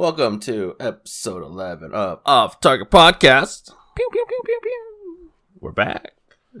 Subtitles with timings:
[0.00, 3.70] Welcome to episode 11 of Off Target Podcast.
[3.94, 5.30] Pew, pew, pew, pew, pew.
[5.60, 6.14] We're back.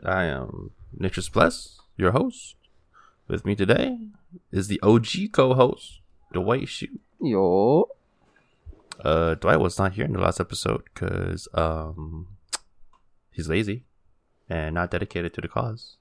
[0.04, 2.56] I am Nitrous Bless, your host.
[3.28, 3.96] With me today
[4.52, 6.00] is the OG co host,
[6.34, 7.00] Dwight Shoot.
[7.18, 7.88] Yo.
[9.02, 12.26] Uh, Dwight was not here in the last episode because um,
[13.30, 13.84] he's lazy
[14.50, 15.96] and not dedicated to the cause.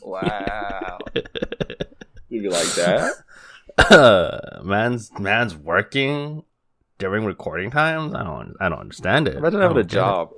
[0.00, 0.98] Wow.
[2.28, 3.14] you like that?
[4.64, 6.44] Man's man's working
[6.98, 8.14] during recording times.
[8.14, 9.36] I don't I don't understand it.
[9.36, 10.30] Imagine I having a job.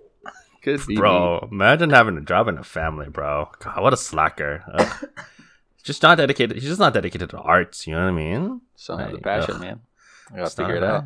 [0.62, 1.48] Could be bro.
[1.51, 3.51] Imagine having a job and a family, bro.
[3.59, 4.62] God, what a slacker.
[4.78, 6.57] He's just not dedicated.
[6.57, 7.87] He's just not dedicated to arts.
[7.87, 8.60] You know what I mean?
[8.76, 9.60] Some have the passion, ugh.
[9.60, 9.80] man.
[10.29, 11.04] I gotta It's figure it out.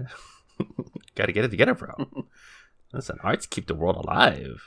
[1.15, 2.27] Gotta get it together, bro.
[2.93, 4.63] Listen, arts keep the world alive.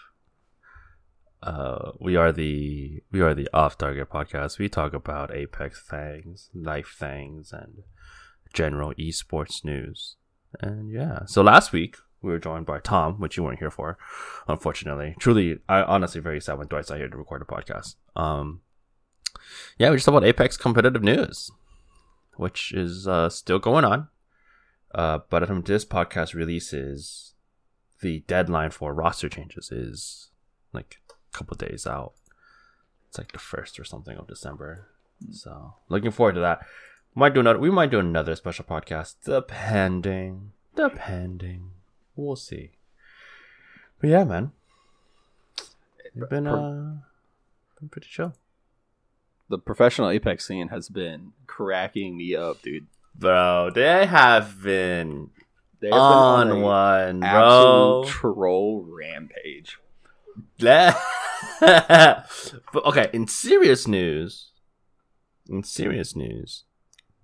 [1.41, 4.59] Uh, we are the we are the off target podcast.
[4.59, 7.83] We talk about Apex things, life things, and
[8.53, 10.15] general esports news.
[10.59, 13.97] And yeah, so last week we were joined by Tom, which you weren't here for,
[14.47, 15.15] unfortunately.
[15.19, 17.95] Truly, I honestly very sad when Dwight's not here to record a podcast.
[18.15, 18.61] Um,
[19.77, 21.49] yeah, we just talked about Apex competitive news,
[22.35, 24.09] which is uh, still going on.
[24.93, 27.33] Uh, but from this podcast releases,
[28.01, 30.29] the deadline for roster changes is
[30.73, 30.97] like
[31.33, 32.13] couple days out.
[33.07, 34.87] It's like the first or something of December.
[35.31, 36.65] So looking forward to that.
[37.15, 37.59] Might do another.
[37.59, 41.71] We might do another special podcast, depending, depending.
[42.15, 42.71] We'll see.
[43.99, 44.51] But yeah, man,
[45.57, 46.97] it's been uh,
[47.79, 48.33] been pretty chill,
[49.49, 52.87] The professional Apex scene has been cracking me up, dude.
[53.15, 53.71] bro.
[53.73, 55.31] They have been
[55.81, 58.03] They have been on one, bro.
[58.03, 59.77] absolute troll rampage.
[60.59, 62.25] but
[62.85, 64.51] okay, in serious news,
[65.49, 66.63] in serious news,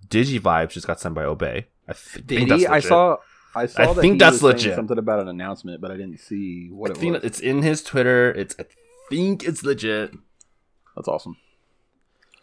[0.08, 1.68] Digivibes just got signed by Obey.
[1.88, 2.68] I th- think that's he?
[2.68, 2.90] I legit.
[2.90, 3.18] saw.
[3.56, 3.82] I saw.
[3.82, 4.76] I that think that's legit.
[4.76, 7.24] Something about an announcement, but I didn't see what I it think was.
[7.24, 8.32] it's in his Twitter.
[8.32, 8.66] It's I
[9.10, 10.14] think it's legit.
[10.96, 11.38] That's awesome.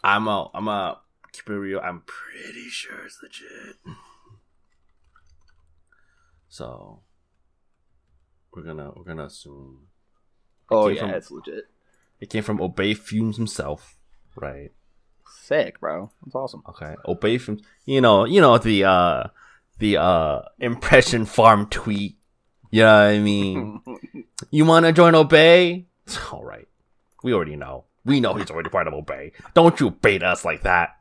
[0.03, 0.99] I'm a I'm a
[1.31, 1.79] keep it real.
[1.83, 3.77] I'm pretty sure it's legit.
[6.49, 7.01] So
[8.53, 9.87] we're gonna we're gonna assume
[10.73, 11.65] Oh yeah, from- it's legit.
[12.19, 13.95] it came from Obey Fumes himself,
[14.35, 14.71] right?
[15.41, 16.11] Sick, bro.
[16.25, 16.63] That's awesome.
[16.69, 16.95] Okay.
[17.07, 19.23] Obey from you know, you know the uh
[19.79, 22.17] the uh impression farm tweet.
[22.71, 23.81] You know what I mean?
[24.51, 25.85] you wanna join Obey?
[26.31, 26.67] Alright.
[27.23, 27.85] We already know.
[28.05, 29.31] We know he's already part of Obey.
[29.53, 30.97] Don't you bait us like that.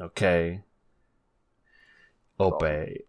[0.00, 0.62] Okay.
[2.40, 3.02] Obey.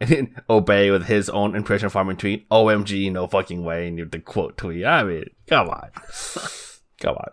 [0.00, 2.48] And then Obey with his own impression farming tweet.
[2.48, 3.88] OMG, no fucking way.
[3.88, 4.84] And you the quote tweet.
[4.84, 5.90] I mean, come on.
[7.00, 7.30] come on.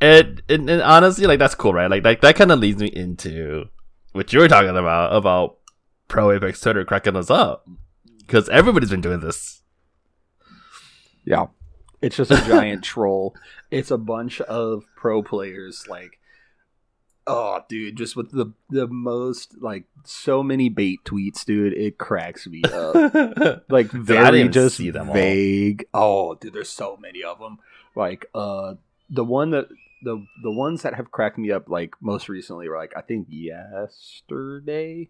[0.00, 1.90] And, and, and honestly, like that's cool, right?
[1.90, 3.68] Like that, that kind of leads me into
[4.12, 5.58] what you were talking about about
[6.08, 7.68] Pro Apex Twitter cracking us up
[8.18, 9.62] because everybody's been doing this.
[11.24, 11.46] Yeah.
[12.02, 13.34] It's just a giant troll.
[13.70, 16.18] It's a bunch of pro players like
[17.26, 21.72] oh dude, just with the the most like so many bait tweets, dude.
[21.72, 23.64] It cracks me up.
[23.68, 25.14] Like I very just see them all.
[25.14, 25.86] vague.
[25.94, 27.58] Oh, dude, there's so many of them.
[27.94, 28.74] Like uh
[29.10, 29.68] the one that
[30.02, 33.26] the the ones that have cracked me up like most recently were like I think
[33.30, 35.08] yesterday.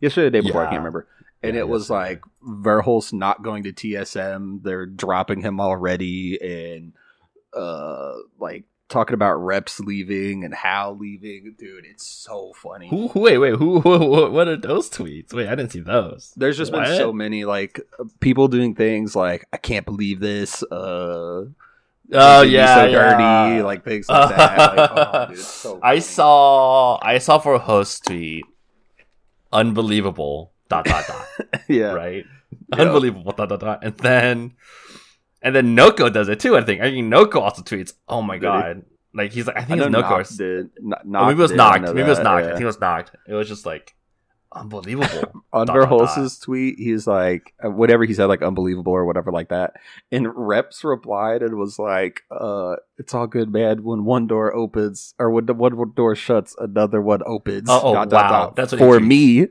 [0.00, 1.06] Yesterday, the day before, I can't remember.
[1.42, 2.20] And Yeah, it was yesterday.
[2.20, 2.22] like
[2.62, 4.62] Verhulst not going to TSM.
[4.62, 6.92] They're dropping him already, and
[7.54, 11.54] uh, like talking about Reps leaving and Hal leaving.
[11.58, 12.88] Dude, it's so funny.
[12.90, 15.32] Who, wait, wait, who, who, who- what are those tweets?
[15.32, 16.32] Wait, I didn't see those.
[16.36, 16.84] There's just What?
[16.84, 17.80] been so many like
[18.20, 20.62] people doing things like I can't believe this.
[20.64, 21.46] Uh,
[22.12, 23.48] Oh yeah, so yeah.
[23.48, 24.76] dirty, like things like that.
[24.76, 28.44] Like, oh, dude, so I saw, I saw for a host tweet,
[29.52, 30.52] unbelievable.
[30.68, 31.62] Dot dot dot.
[31.68, 32.24] yeah, right?
[32.76, 32.82] Yeah.
[32.82, 33.32] Unbelievable.
[33.32, 33.84] Dot, dot, dot.
[33.84, 34.54] And then,
[35.42, 36.56] and then Noko does it too.
[36.56, 36.80] I think.
[36.80, 37.92] I mean, Noko also tweets.
[38.08, 38.42] Oh my Did he?
[38.46, 38.82] god!
[39.14, 40.08] Like he's like, I I think know it's Noko.
[40.36, 40.70] did.
[41.14, 41.82] Oh, maybe it was knocked.
[41.82, 42.44] Maybe it was knocked.
[42.44, 42.50] yeah.
[42.50, 43.10] I think it was knocked.
[43.26, 43.94] It was just like
[44.52, 45.42] unbelievable.
[45.52, 49.74] Under dot, tweet, he's like, uh, whatever he said, like unbelievable or whatever like that.
[50.12, 53.82] And Reps replied and was like, uh, it's all good, man.
[53.84, 57.68] When one door opens or when the one door shuts, another one opens.
[57.68, 58.30] Oh, oh, Dot, dot, wow.
[58.46, 58.56] dot.
[58.56, 59.06] That's what for tweets.
[59.06, 59.46] me.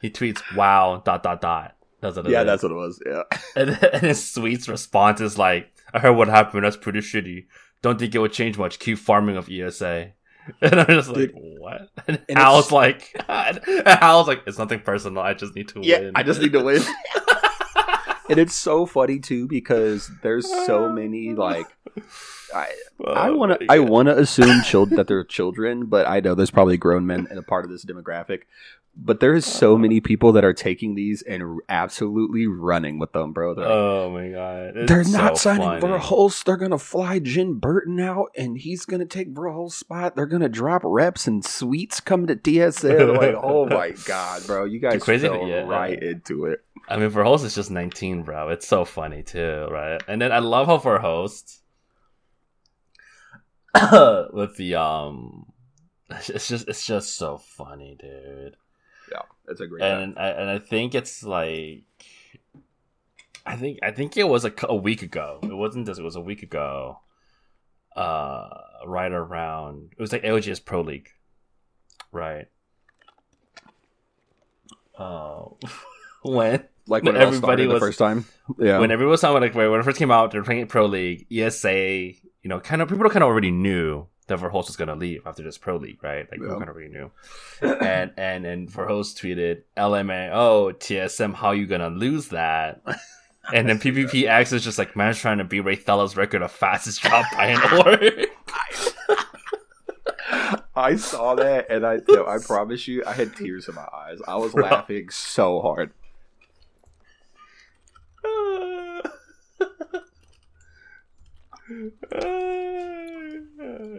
[0.00, 1.76] he tweets, "Wow." Dot dot dot.
[2.00, 2.46] That's what it Yeah, is.
[2.46, 3.02] that's what it was.
[3.06, 3.22] Yeah.
[3.56, 6.64] And, and his sweet's response is like, "I heard what happened.
[6.64, 7.46] That's pretty shitty.
[7.82, 8.78] Don't think it would change much.
[8.78, 10.12] Keep farming of ESA."
[10.62, 11.58] And I'm just like, Dude.
[11.58, 11.90] what?
[12.08, 15.22] And, And Hal's like, and Hal's like, it's nothing personal.
[15.22, 16.12] I just need to Yeah, win.
[16.16, 16.82] I just need to win.
[18.30, 21.66] And it's so funny too because there's so many like
[22.54, 22.68] I
[23.06, 26.50] I want to I want to assume child that they're children, but I know there's
[26.50, 28.42] probably grown men in a part of this demographic.
[28.96, 33.32] But there is so many people that are taking these and absolutely running with them,
[33.32, 33.54] bro.
[33.54, 34.76] They're, Oh my god.
[34.76, 35.94] It's they're not so signing funny.
[35.94, 36.44] Verhulst.
[36.44, 40.16] They're gonna fly Jim Burton out, and he's gonna take Verhulst's spot.
[40.16, 43.16] They're gonna drop Reps and sweets coming to TSM.
[43.16, 45.62] like, oh my god, bro, you guys crazy fell yeah.
[45.62, 46.64] right into it.
[46.90, 48.48] I mean, Verhulst, it's just 19, bro.
[48.48, 50.02] It's so funny too, right?
[50.08, 51.60] And then I love how Verhulst,
[54.32, 55.46] with the um,
[56.10, 58.56] it's just it's just so funny, dude.
[59.10, 59.82] Yeah, that's a great.
[59.82, 61.84] And I, and I think it's like,
[63.46, 65.38] I think I think it was a, a week ago.
[65.42, 65.98] It wasn't this.
[65.98, 66.98] It was a week ago.
[67.94, 68.48] Uh,
[68.86, 71.10] right around it was like LGS Pro League,
[72.12, 72.46] right?
[74.98, 75.58] Oh,
[76.22, 78.26] when Like when everybody everybody the first time.
[78.58, 81.26] Yeah, when everyone was talking like when it first came out, they're playing Pro League,
[81.32, 81.72] ESA.
[82.42, 85.26] You know, kind of people kind of already knew that Verhulst was going to leave
[85.26, 86.20] after this Pro League, right?
[86.30, 86.52] Like people Yeah.
[86.58, 87.10] kind of already knew.
[87.62, 92.82] and and and Verhulst tweeted, "LMAO TSM, how you gonna lose that?"
[93.54, 97.02] And then PPPX is just like man, trying to beat Ray Thella's record of fastest
[97.02, 98.28] drop by an org.
[100.76, 104.18] I saw that, and I I promise you, I had tears in my eyes.
[104.26, 104.64] I was Bro.
[104.64, 105.92] laughing so hard.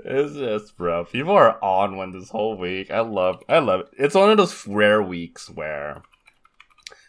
[0.03, 1.06] it's just bro.
[1.06, 2.91] People are on one this whole week.
[2.91, 3.88] I love I love it.
[3.97, 6.01] It's one of those rare weeks where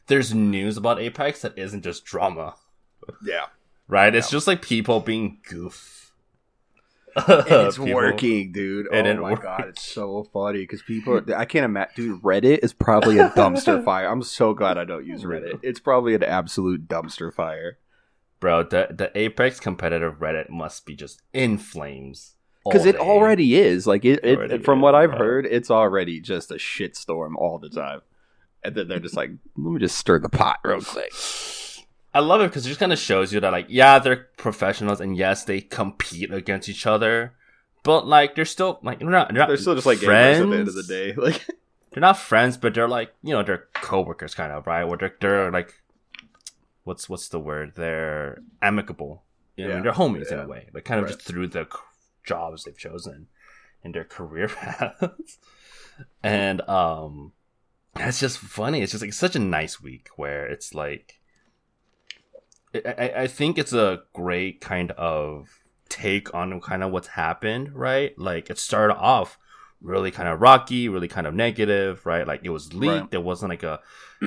[0.07, 2.55] there's news about Apex that isn't just drama.
[3.25, 3.47] Yeah,
[3.89, 4.15] Right?
[4.15, 6.13] It's just like people being goof.
[7.17, 8.87] and it's People- working, dude.
[8.93, 9.43] And oh my works.
[9.43, 11.21] god, it's so funny because people.
[11.37, 12.23] I can't imagine, dude.
[12.23, 14.07] Reddit is probably a dumpster fire.
[14.09, 15.59] I'm so glad I don't use Reddit.
[15.63, 17.79] It's probably an absolute dumpster fire
[18.43, 22.35] Bro, the the Apex competitive Reddit must be just in flames.
[22.65, 23.87] because it already is.
[23.87, 25.19] Like it, it, Already from is, what I've bro.
[25.19, 28.01] heard, it's already just a shitstorm all the time.
[28.65, 31.13] And then they're just like, let me just stir the pot real quick.
[32.15, 35.01] I love it because it just kind of shows you that, like, yeah, they're professionals,
[35.01, 37.33] and yes, they compete against each other,
[37.85, 40.41] but like, they're still like, they're not, they're not They're still just like friends.
[40.41, 41.15] at the end of the day.
[41.17, 41.47] Like,
[41.93, 44.85] They're not friends, but they're like, you know, they're coworkers, kind of, right?
[44.85, 45.82] Where they're, they're like,
[46.85, 47.73] what's what's the word?
[47.77, 49.25] They're amicable.
[49.57, 51.15] You know, Yeah, they're homies in a way, like kind of Right.
[51.15, 51.67] just through the
[52.25, 53.29] jobs they've chosen
[53.85, 55.39] in their career paths,
[56.23, 57.33] and um,
[57.95, 58.81] that's just funny.
[58.83, 61.21] It's just like such a nice week where it's like,
[62.75, 67.75] I, I, I think it's a great kind of take on kind of what's happened,
[67.75, 68.19] right?
[68.19, 69.39] Like it started off
[69.83, 72.27] really kind of rocky, really kind of negative, right?
[72.27, 72.93] Like it was leaked.
[73.03, 73.11] Right.
[73.11, 73.81] There wasn't like a.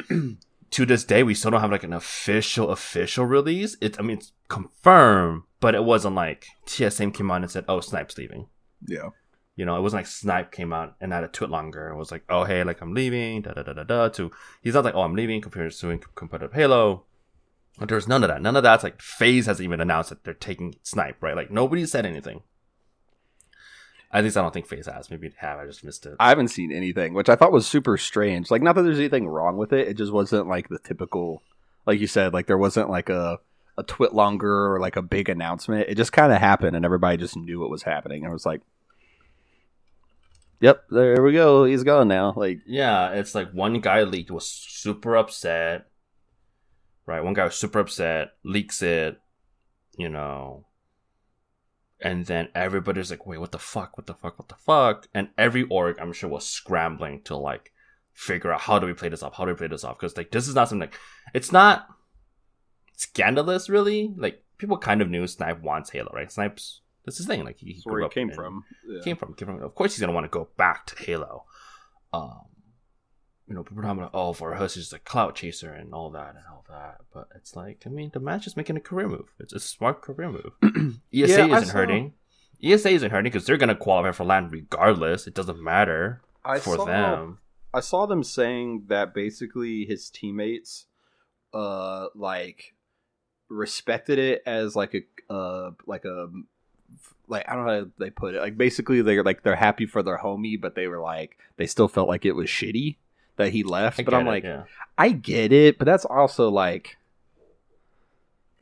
[0.75, 3.77] to this day, we still don't have like an official official release.
[3.79, 7.79] It, I mean, it's confirmed, but it wasn't like TSM came out and said, "Oh,
[7.79, 8.47] Snipe's leaving."
[8.85, 9.07] yeah,
[9.55, 11.91] You know, it wasn't like Snipe came out and had a TwitLonger.
[11.91, 14.09] It was like, "Oh, hey, like I'm leaving." Da da da da da.
[14.09, 14.31] To
[14.61, 17.05] he's not like, "Oh, I'm leaving." Compared to competitive Halo.
[17.79, 18.41] There's none of that.
[18.41, 21.37] None of that's like FaZe hasn't even announced that they're taking Snipe, right?
[21.37, 22.43] Like nobody said anything.
[24.11, 25.09] At least I don't think FaZe has.
[25.09, 25.59] Maybe it have.
[25.59, 26.15] I just missed it.
[26.19, 28.49] I haven't seen anything, which I thought was super strange.
[28.49, 29.87] Like, not that there's anything wrong with it.
[29.87, 31.43] It just wasn't like the typical,
[31.85, 33.39] like you said, like there wasn't like a
[33.77, 35.89] a TwitLonger or like a big announcement.
[35.89, 38.25] It just kind of happened, and everybody just knew what was happening.
[38.25, 38.61] I was like,
[40.61, 41.65] "Yep, there we go.
[41.65, 45.87] He's gone now." Like, Yeah, it's like one guy leaked was super upset.
[47.05, 49.19] Right, one guy was super upset, leaks it,
[49.97, 50.65] you know.
[52.05, 53.97] And then everybody's like, wait, what the fuck?
[53.97, 54.37] What the fuck?
[54.37, 55.07] What the fuck?
[55.15, 57.73] And every org, I'm sure, was scrambling to like
[58.13, 59.33] figure out how do we play this off?
[59.33, 59.97] How do we play this off?
[59.97, 60.99] Because like this is not something like
[61.33, 61.87] it's not
[62.95, 64.13] scandalous really.
[64.15, 66.31] Like people kind of knew Snipe wants Halo, right?
[66.31, 67.43] Snipe's that's is his thing.
[67.43, 68.63] Like he, he where he came from.
[68.87, 69.01] Yeah.
[69.01, 69.33] came from.
[69.33, 69.63] Came from.
[69.63, 71.45] Of course, he's gonna want to go back to Halo.
[72.13, 72.41] Um,
[73.47, 76.35] you know, people are like, "Oh, for us, he's a clout chaser and all that
[76.35, 79.29] and all that." But it's like, I mean, the match is making a career move.
[79.39, 80.53] It's a smart career move.
[81.13, 82.13] ESA Yeah, I isn't saw- hurting.
[82.63, 85.27] ESA isn't hurting because they're gonna qualify for LAN regardless.
[85.27, 87.39] It doesn't matter I for saw, them.
[87.73, 90.85] I saw them saying that basically his teammates,
[91.53, 92.73] uh, like
[93.49, 96.27] respected it as like a, uh, like a,
[97.27, 98.39] like I don't know how they put it.
[98.41, 101.87] Like basically they're like they're happy for their homie, but they were like they still
[101.87, 102.97] felt like it was shitty
[103.37, 103.99] that he left.
[103.99, 104.63] I but I'm it, like, yeah.
[104.97, 106.97] I get it, but that's also like,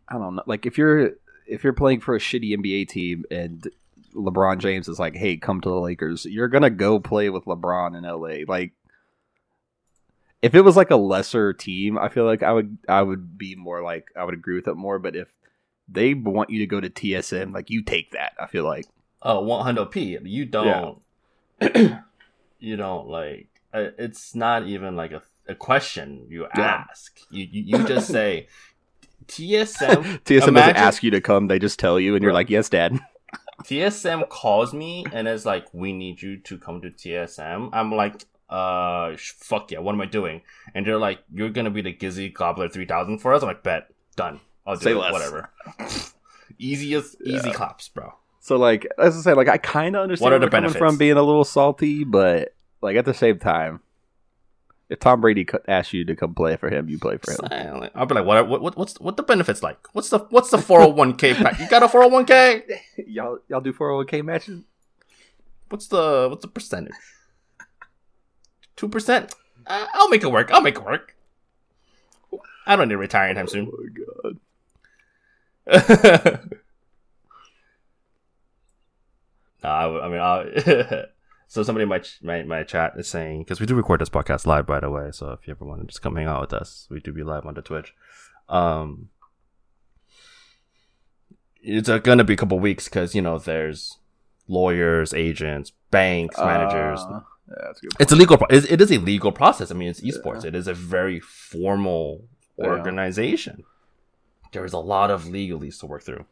[0.08, 0.44] I don't know.
[0.46, 1.12] Like if you're
[1.46, 3.68] if you're playing for a shitty NBA team and
[4.16, 7.98] LeBron James is like, "Hey, come to the Lakers," you're gonna go play with LeBron
[7.98, 8.46] in LA.
[8.48, 8.74] Like,
[10.42, 13.56] if it was like a lesser team, I feel like I would I would be
[13.56, 15.00] more like I would agree with it more.
[15.00, 15.30] But if
[15.88, 18.34] they want you to go to TSM, like you take that.
[18.40, 18.86] I feel like
[19.24, 20.20] Oh, 100p.
[20.26, 21.02] You don't.
[22.60, 23.48] you don't like.
[23.74, 26.86] Uh, It's not even like a, a question you Yeah.
[26.90, 27.20] ask.
[27.32, 28.48] You, you you just say
[29.28, 30.22] TSM.
[30.24, 32.36] TSM doesn't ask you to come; they just tell you, and you're Bro.
[32.40, 33.00] like, "Yes, Dad."
[33.64, 38.26] TSM calls me and is like, "We need you to come to TSM." I'm like,
[38.50, 39.80] "Uh, fuck yeah!
[39.80, 40.42] What am I doing?"
[40.76, 43.88] And they're like, "You're gonna be the Gizzy Gobbler 3000 for us." I'm like, "Bet,
[44.18, 44.42] done.
[44.68, 44.98] I'll do Say it.
[44.98, 45.12] less.
[45.14, 45.50] Whatever."
[46.60, 48.14] Easiest, easy claps, bro.
[48.40, 50.78] So like, as I say, like I kind of understand What are the benefits?
[50.78, 52.54] from being a little salty, but
[52.84, 53.80] like at the same time,
[54.90, 57.40] if Tom Brady asks you to come play for him, you play for him.
[57.50, 57.92] Silent.
[57.96, 59.80] I'll be like, what, what, what, what's, what the benefits like?
[59.94, 61.60] What's the, what's the 401k pack?
[61.60, 62.64] You got a 401k?
[63.08, 64.62] y'all, y'all do 401k matches?
[65.70, 66.94] What's the, what's the percentage?
[68.78, 69.32] 2%?
[69.66, 70.52] Uh, I'll make it work.
[70.52, 71.16] I'll make it work.
[72.68, 73.72] I don't need to retire anytime soon.
[73.72, 74.40] Oh my god.
[79.64, 81.06] no, I, I mean, I,
[81.54, 84.10] so somebody in my, ch- my, my chat is saying, because we do record this
[84.10, 85.12] podcast live, by the way.
[85.12, 87.22] So if you ever want to just come hang out with us, we do be
[87.22, 87.94] live on the Twitch.
[88.50, 89.10] Um,
[91.62, 94.00] it's uh, gonna be a couple weeks because you know there's
[94.48, 97.00] lawyers, agents, banks, managers.
[97.02, 97.92] Uh, yeah, a good.
[98.00, 98.38] it's a legal.
[98.40, 99.70] Pro- it, it is a legal process.
[99.70, 100.44] I mean, it's esports.
[100.46, 102.26] It is a very formal
[102.58, 102.66] Yeah.
[102.66, 103.64] organization.
[104.54, 106.26] There is a lot of legalese to work through.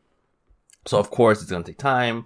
[0.88, 2.26] So of course, it's gonna take time.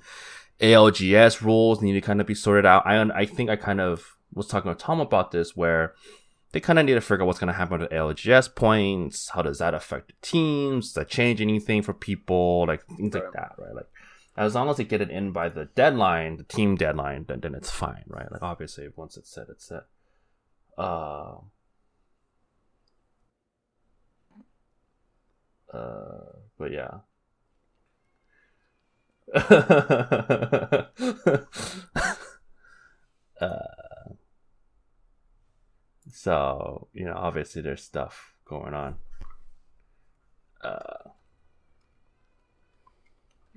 [0.61, 2.85] ALGS rules need to kind of be sorted out.
[2.85, 5.93] I I think I kind of was talking with Tom about this, where
[6.51, 9.29] they kind of need to figure out what's going to happen with ALGS points.
[9.29, 10.87] How does that affect the teams?
[10.87, 12.65] Does that change anything for people?
[12.67, 13.75] Like things like that, right?
[13.75, 13.89] Like
[14.37, 17.55] as long as they get it in by the deadline, the team deadline, then then
[17.55, 18.31] it's fine, right?
[18.31, 19.83] Like obviously, once it's set, it's set.
[20.77, 21.37] Uh,
[25.73, 26.99] uh, but yeah.
[29.33, 30.85] uh,
[36.11, 38.95] so you know, obviously, there's stuff going on.
[40.63, 41.09] Uh,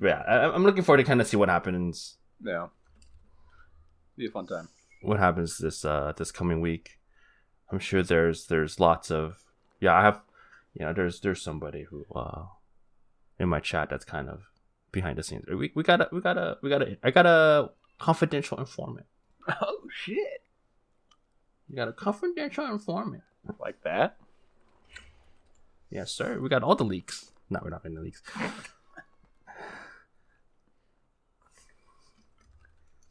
[0.00, 2.16] yeah, I, I'm looking forward to kind of see what happens.
[2.42, 2.68] Yeah,
[4.16, 4.68] be a fun time.
[5.02, 6.98] What happens this uh this coming week?
[7.70, 9.44] I'm sure there's there's lots of
[9.80, 9.94] yeah.
[9.94, 10.22] I have
[10.74, 12.46] you know there's there's somebody who uh
[13.38, 14.42] in my chat that's kind of
[14.92, 15.44] behind the scenes.
[15.48, 19.06] We we got a we got a we got a I got a confidential informant.
[19.62, 20.42] Oh shit!
[21.68, 23.22] You got a confidential informant.
[23.58, 24.18] Like that?
[25.90, 26.38] Yes, sir.
[26.38, 27.32] We got all the leaks.
[27.48, 28.22] No, we're not in the leaks.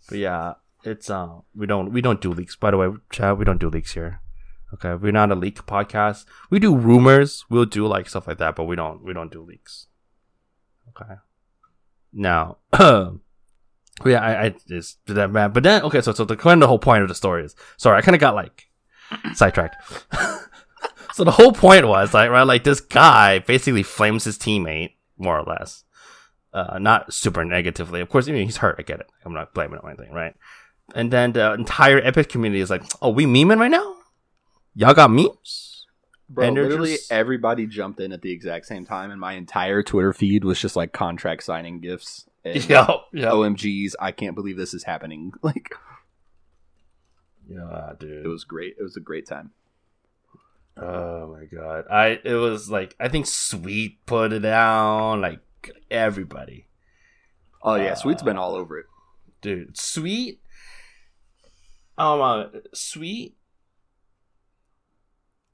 [0.08, 0.54] But yeah,
[0.84, 2.56] it's uh we don't we don't do leaks.
[2.56, 4.22] By the way, Chad, we don't do leaks here.
[4.74, 6.26] Okay, we're not a leak podcast.
[6.50, 7.46] We do rumors.
[7.50, 9.88] We'll do like stuff like that, but we don't we don't do leaks.
[10.90, 11.16] Okay.
[12.14, 15.52] Now, yeah, I, I just did that, man.
[15.52, 17.56] But then, okay, so so the kind of the whole point of the story is
[17.78, 18.68] sorry, I kind of got like
[19.34, 19.76] sidetracked.
[21.14, 25.40] so the whole point was like right, like this guy basically flames his teammate more
[25.40, 25.84] or less,
[26.54, 28.02] uh, not super negatively.
[28.02, 28.76] Of course, I mean he's hurt.
[28.80, 29.08] I get it.
[29.26, 30.36] I'm not blaming him or anything, right?
[30.96, 33.96] And then the entire Epic community is like, "Oh, we memeing right now?
[34.74, 35.77] Y'all got memes?"
[36.30, 39.82] Bro, And literally just- everybody jumped in at the exact same time, and my entire
[39.82, 41.82] Twitter feed was just like contract signing.
[41.86, 42.00] And
[42.70, 45.32] Yeah, yeah, OMGs, I can't believe this is happening.
[45.42, 45.74] Like
[47.50, 48.26] yeah, dude.
[48.26, 48.76] it was great.
[48.78, 49.52] It was a great time.
[50.76, 51.86] Oh my god.
[51.90, 55.40] I it was like I think Sweet put it down, like
[55.90, 56.68] everybody.
[57.64, 58.86] Oh yeah, Uh, Sweet's been all over it.
[59.42, 60.42] Dude, Sweet
[61.98, 63.36] um uh, Sweet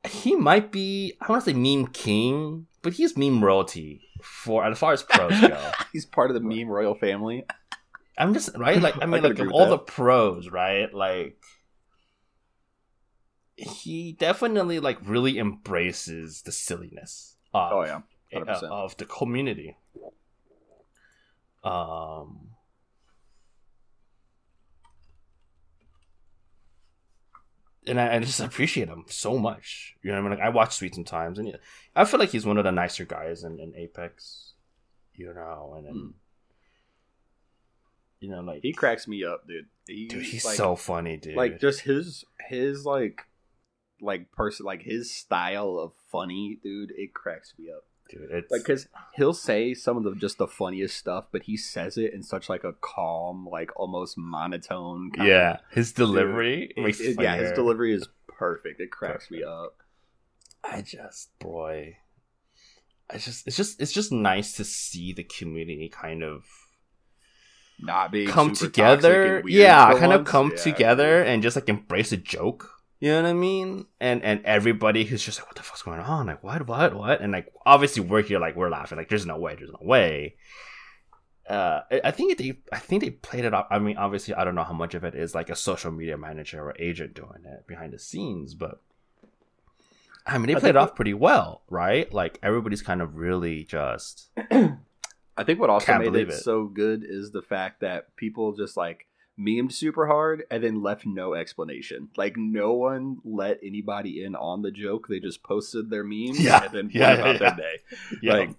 [0.07, 4.77] he might be I want to say meme king, but he's meme royalty for as
[4.79, 5.72] far as pros go.
[5.93, 7.45] He's part of the meme royal family.
[8.17, 9.72] I'm just right, like I I mean, can like of all that.
[9.72, 10.93] the pros, right?
[10.93, 11.38] Like
[13.55, 17.36] he definitely like really embraces the silliness.
[17.53, 18.01] Of, Oh yeah,
[18.36, 18.63] uh, 100%.
[18.63, 19.77] of the community.
[21.63, 22.50] Um,
[27.88, 29.96] and I, I just appreciate him so much.
[30.02, 31.56] You know, what I mean, like I watch Sweet sometimes, and yeah,
[31.96, 34.54] I feel like he's one of the nicer guys in, in Apex.
[35.16, 36.13] You know, and then Mm.
[38.20, 39.66] you know, like he cracks me up, dude.
[39.88, 41.36] He, dude, he's like, so funny, dude.
[41.36, 43.22] like just his his like
[44.02, 46.92] like person like his style of funny, dude.
[46.96, 47.84] It cracks me up.
[48.10, 51.57] Dude, it's Like, cause he'll say some of the just the funniest stuff, but he
[51.57, 55.12] says it in such like a calm, like almost monotone.
[55.12, 58.79] Kind yeah, his delivery makes it- yeah, his delivery is perfect.
[58.81, 59.77] It cracks me up.
[60.63, 61.98] I just, boy,
[63.10, 66.45] I just, it's just, it's just nice to see the community kind of
[67.79, 68.95] Not being come together.
[69.01, 70.62] toxic and weird Yeah, kind of come Yeah.
[70.63, 72.73] together and just like embrace a joke.
[73.03, 73.86] You know what I mean?
[74.00, 76.27] And and everybody who's just like, what the fuck's going on?
[76.27, 77.19] Like, what, what, what?
[77.19, 80.38] And like, obviously, we're here, like, we're laughing, like, there's no way, there's no way.
[81.45, 83.67] Uh, I- think they, I think they played it up.
[83.69, 86.17] I mean, obviously, I don't know how much of it is like a social media
[86.17, 88.81] manager or agent doing it behind the scenes, but
[90.25, 92.10] I mean, they I played it off pretty well, right?
[92.13, 96.36] Like, everybody's kind of really just I think what also made it, it.
[96.36, 99.07] so good is the fact that people just like
[99.40, 102.10] memed super hard and then left no explanation.
[102.18, 105.08] Like no one let anybody in on the joke.
[105.08, 107.38] They just posted their memes Yeah, and then yeah, yeah, about yeah.
[107.40, 107.78] their day.
[108.22, 108.34] yeah.
[108.34, 108.50] Like,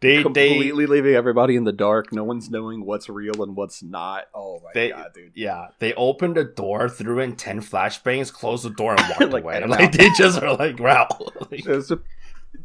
[0.00, 2.12] they, they, Completely leaving everybody in the dark.
[2.12, 4.24] No one's knowing what's real and what's not.
[4.34, 5.32] Oh my They- god, dude.
[5.34, 9.42] Yeah, they opened the door, threw in ten flashbangs, closed the door, and walked Like,
[9.42, 9.62] away.
[9.62, 11.08] and Like they just were like, "Wow."
[11.50, 12.00] It a-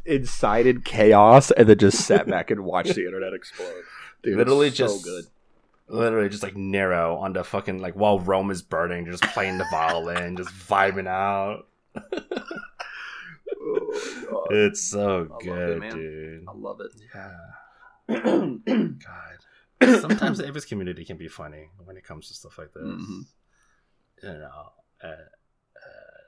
[0.06, 3.84] incited chaos and then just sat back and watched the internet explode.
[4.22, 5.26] Dude, Literally so just good.
[5.90, 9.66] Literally, just like Nero on the fucking like while Rome is burning, just playing the
[9.72, 11.68] violin, just vibing out.
[11.96, 12.44] Oh, God.
[14.52, 15.92] It's so it, good, man.
[15.96, 16.46] dude.
[16.48, 16.92] I love it.
[18.10, 18.18] Yeah,
[19.80, 20.00] God.
[20.02, 22.84] Sometimes the Apex community can be funny when it comes to stuff like this.
[22.84, 23.22] Mhm.
[24.24, 24.72] You know,
[25.04, 26.24] uh, uh,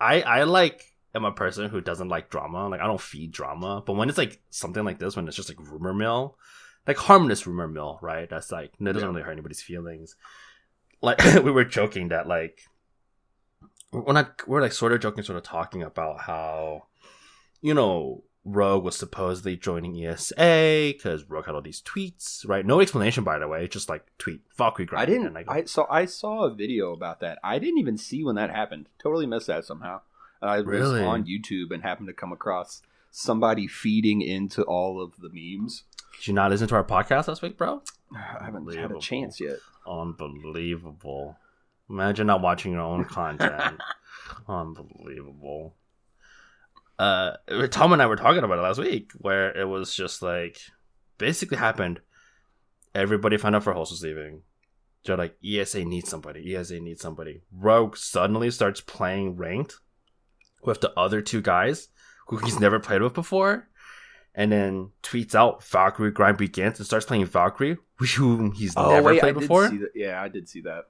[0.00, 0.82] I I like
[1.14, 2.68] am a person who doesn't like drama.
[2.68, 5.48] Like I don't feed drama, but when it's like something like this, when it's just
[5.48, 6.38] like rumor mill,
[6.86, 8.28] like harmless rumor mill, right?
[8.28, 9.06] That's like that doesn't Yeah.
[9.12, 10.16] really hurt anybody's feelings.
[11.02, 12.62] Like we were joking that like
[13.92, 16.84] we're not we're like sort of joking, sort of talking about how
[17.60, 22.64] you know Rogue was supposedly joining ESA because Rogue had all these tweets, right?
[22.64, 25.02] No explanation, by the way, just like tweet Valkyrie grind.
[25.02, 25.34] I didn't.
[25.34, 27.38] Like, I so I saw a video about that.
[27.42, 28.88] I didn't even see when that happened.
[28.98, 30.00] Totally missed that somehow.
[30.42, 31.02] I was Really?
[31.02, 35.84] on YouTube and happened to come across somebody feeding into all of the memes.
[36.18, 37.82] Did you not listen to our podcast last week, bro?
[38.14, 39.58] I haven't had a chance yet.
[39.86, 41.36] Unbelievable.
[41.88, 43.80] Imagine not watching your own content.
[44.48, 45.74] Unbelievable.
[46.98, 47.32] Uh,
[47.70, 50.58] Tom and I were talking about it last week, where it was just like
[51.18, 52.00] basically happened.
[52.94, 54.42] Everybody found out Verhulst was leaving.
[55.04, 56.56] They're like, ESA needs somebody.
[56.56, 57.42] ESA needs somebody.
[57.52, 59.76] Rogue suddenly starts playing ranked
[60.64, 61.88] with the other two guys
[62.26, 63.68] who he's never played with before.
[64.38, 67.78] And then tweets out Valkyrie grind begins and starts playing Valkyrie,
[68.16, 69.68] whom he's never I played did before.
[69.70, 69.92] see that.
[69.94, 70.84] Yeah, I did see that.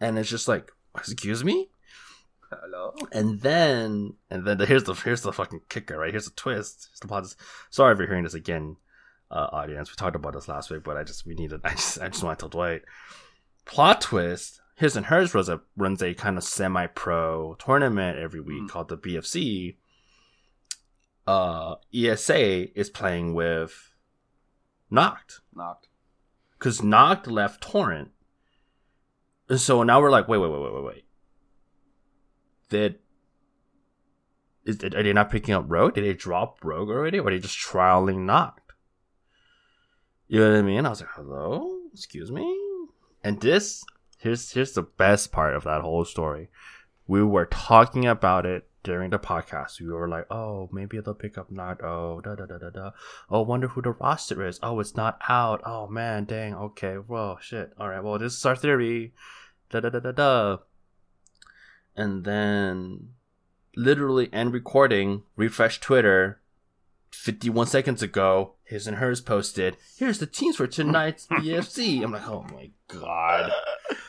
[0.00, 1.70] And it's just like, excuse me?
[2.50, 2.94] Hello.
[3.12, 6.10] And then, and then here's the here's the fucking kicker, right?
[6.10, 6.88] Here's the twist.
[6.90, 7.34] Here's the plot.
[7.70, 8.76] Sorry if you're hearing this again,
[9.30, 9.90] uh, audience.
[9.90, 11.60] We talked about this last week, but I just we needed.
[11.64, 12.82] I just I just want to tell Dwight.
[13.64, 14.60] Plot twist.
[14.76, 18.68] His and hers runs a runs a kind of semi pro tournament every week Mhm.
[18.68, 19.76] called the BFC.
[21.26, 23.94] Uh, ESA is playing with
[24.90, 25.88] Knocked Knocked.
[26.58, 28.10] because Knocked left Torrent.
[29.48, 31.04] And so now we're like, wait, wait, wait, wait, wait, wait.
[32.68, 32.98] Did
[34.64, 35.94] is are they not picking up Rogue?
[35.94, 38.72] Did they drop Rogue already, or are they just trialing Knocked?
[40.28, 40.86] You know what I mean?
[40.86, 42.46] I was like, hello, excuse me.
[43.22, 43.84] And this
[44.18, 46.48] here's here's the best part of that whole story.
[47.06, 49.80] We were talking about it during the podcast.
[49.80, 51.48] We were like, oh, maybe they'll pick up.
[51.50, 52.90] Oh, da da da da da.
[53.30, 54.58] Oh, wonder who the roster is.
[54.62, 55.62] Oh, it's not out.
[55.64, 56.54] Oh man, dang.
[56.54, 57.72] Okay, well, shit.
[57.78, 59.12] All right, well, this is our theory.
[59.70, 60.56] Da da da da da.
[61.96, 63.10] And then,
[63.76, 65.22] literally, end recording.
[65.36, 66.40] Refresh Twitter.
[67.10, 69.76] Fifty-one seconds ago, his and hers posted.
[69.98, 72.02] Here's the teams for tonight's EFC.
[72.02, 73.52] I'm like, oh my god.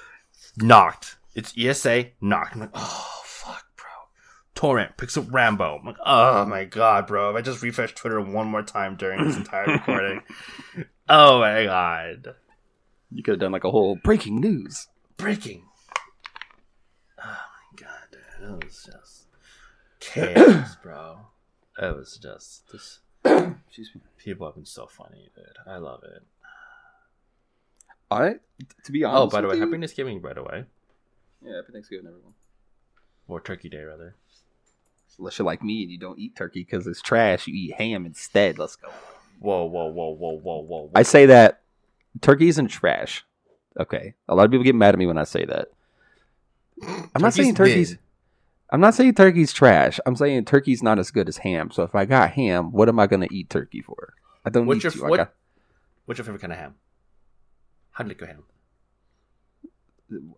[0.58, 1.18] Knocked.
[1.36, 2.06] It's ESA.
[2.22, 2.54] Knocked.
[2.54, 3.23] I'm like, oh.
[4.56, 5.80] Torrent picks up Rambo.
[5.80, 7.32] I'm like, oh my god, bro.
[7.32, 10.22] If I just refresh Twitter one more time during this entire recording.
[11.10, 12.36] Oh my god.
[13.12, 14.88] You could have done like a whole breaking news.
[15.18, 15.66] Breaking.
[17.20, 18.50] Oh my god, dude.
[18.50, 19.26] It was just
[20.00, 21.18] chaos, bro.
[21.82, 24.02] It was just this Excuse me.
[24.18, 25.46] people have been so funny, dude.
[25.66, 26.24] I love it.
[28.12, 28.36] I,
[28.84, 29.24] to be oh, honest.
[29.34, 30.66] Oh, by the way, you- happy Thanksgiving, by the way.
[31.44, 32.34] Yeah, happy Thanksgiving, everyone.
[33.28, 34.16] Or Turkey Day, rather.
[35.20, 38.06] Unless you're like me and you don't eat turkey because it's trash, you eat ham
[38.06, 38.58] instead.
[38.60, 38.90] Let's go.
[39.40, 40.92] Whoa, whoa, whoa, whoa, whoa, whoa.
[40.96, 41.62] I say that
[42.22, 43.26] turkey isn't trash.
[43.80, 45.68] Okay, a lot of people get mad at me when I say that.
[47.16, 47.92] I'm not saying turkey's.
[47.92, 48.00] mid.
[48.72, 50.00] I'm not saying turkey's trash.
[50.06, 51.70] I'm saying turkey's not as good as ham.
[51.72, 54.14] So if I got ham, what am I going to eat turkey for?
[54.46, 55.06] I don't What's need your to.
[55.06, 55.34] I what, got-
[56.06, 56.76] What's your favorite kind of ham?
[57.92, 58.44] How do you ham?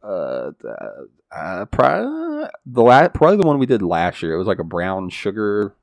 [0.04, 4.34] Uh, the, uh pri- the la- probably the one we did last year.
[4.34, 5.74] It was like a brown sugar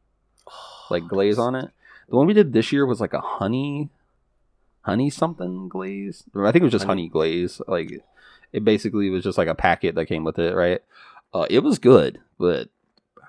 [0.91, 1.71] like glaze on it.
[2.09, 3.89] The one we did this year was like a honey,
[4.83, 6.25] honey something glaze.
[6.37, 7.09] I think it was just honey, Honey.
[7.09, 7.61] glaze.
[7.67, 8.05] Like
[8.53, 10.83] it basically was just like a packet that came with it, right?
[11.33, 12.69] Uh, it was good, but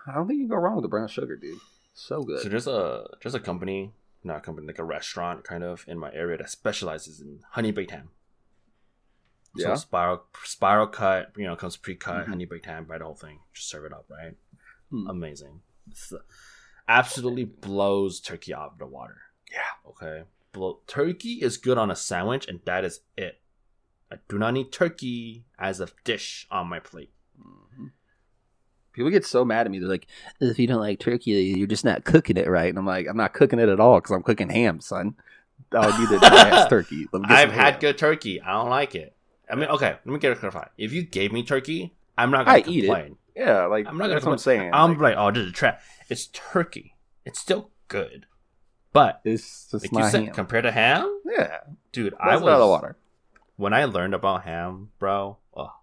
[0.05, 1.57] I don't think you can go wrong with the brown sugar, dude.
[1.93, 2.41] So good.
[2.41, 3.91] So there's a there's a company,
[4.23, 7.71] not a company, like a restaurant kind of in my area that specializes in honey
[7.71, 8.09] baked ham.
[9.57, 9.75] So Yeah?
[9.75, 12.29] spiral spiral cut, you know, comes pre cut Mhm.
[12.29, 14.35] honey baked ham, buy the whole thing, just serve it up, right?
[14.89, 15.07] Hmm.
[15.07, 15.61] Amazing.
[15.89, 16.11] It's,
[16.87, 19.21] absolutely blows turkey out of the water.
[19.51, 19.89] Yeah.
[19.89, 20.23] Okay.
[20.51, 23.41] Blow, turkey is good on a sandwich, and that is it.
[24.11, 27.11] I do not need turkey as a dish on my plate.
[27.39, 27.91] Mhm.
[28.91, 29.79] People get so mad at me.
[29.79, 30.07] They're like,
[30.39, 33.17] "If you don't like turkey, you're just not cooking it right." And I'm like, "I'm
[33.17, 35.15] not cooking it at all because I'm cooking ham, son.
[35.71, 37.79] I need a nice turkey." Let me get I've had ham.
[37.81, 38.39] good turkey.
[38.41, 39.15] I don't like it.
[39.49, 40.69] I mean, okay, let me get it clarified.
[40.77, 43.17] If you gave me turkey, I'm not gonna I eat it.
[43.35, 44.71] Yeah, like I'm not gonna that's what I'm saying.
[44.73, 45.81] I'm like, like, oh, this is trap.
[46.09, 46.95] It's turkey.
[47.25, 48.25] It's still good,
[48.91, 50.33] but it's just like you said, ham.
[50.33, 51.59] compared to ham, yeah,
[51.91, 52.97] dude, I was out of water.
[53.55, 55.37] when I learned about ham, bro.
[55.55, 55.73] Oh,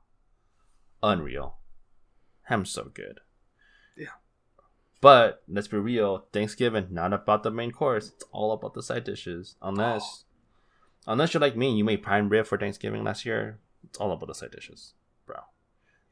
[1.03, 1.57] unreal.
[2.44, 3.20] Ham's so good.
[3.96, 4.07] Yeah.
[5.01, 8.09] But let's be real, Thanksgiving not about the main course.
[8.09, 9.55] It's all about the side dishes.
[9.62, 10.25] Unless,
[11.06, 13.58] unless you're like me, and you made prime rib for Thanksgiving last year.
[13.84, 14.94] It's all about the side dishes,
[15.26, 15.36] bro.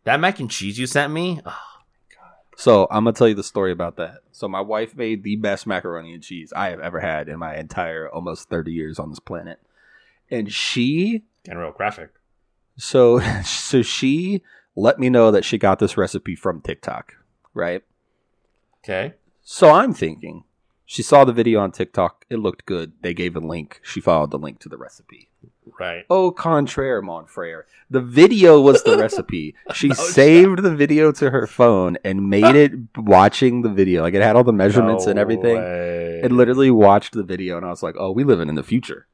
[0.04, 1.40] That mac and cheese you sent me.
[1.44, 2.34] Oh, my god.
[2.56, 4.20] So I'm gonna tell you the story about that.
[4.32, 7.56] So my wife made the best macaroni and cheese I have ever had in my
[7.56, 9.60] entire almost 30 years on this planet,
[10.30, 12.10] and she getting real graphic.
[12.76, 14.42] So so she
[14.74, 17.14] let me know that she got this recipe from TikTok,
[17.52, 17.82] right?
[18.84, 19.14] Okay.
[19.42, 20.44] So I'm thinking
[20.88, 22.94] she saw the video on TikTok, it looked good.
[23.02, 23.78] They gave a link.
[23.82, 25.28] She followed the link to the recipe.
[25.78, 26.06] Right.
[26.08, 27.66] Au contraire, mon frere.
[27.90, 29.54] The video was the recipe.
[29.74, 34.00] She oh, No saved the video to her phone and made it watching the video.
[34.00, 35.58] Like it had all the measurements and everything.
[35.58, 36.22] way.
[36.24, 39.06] It literally watched the video and I was like, "Oh, we living in the future."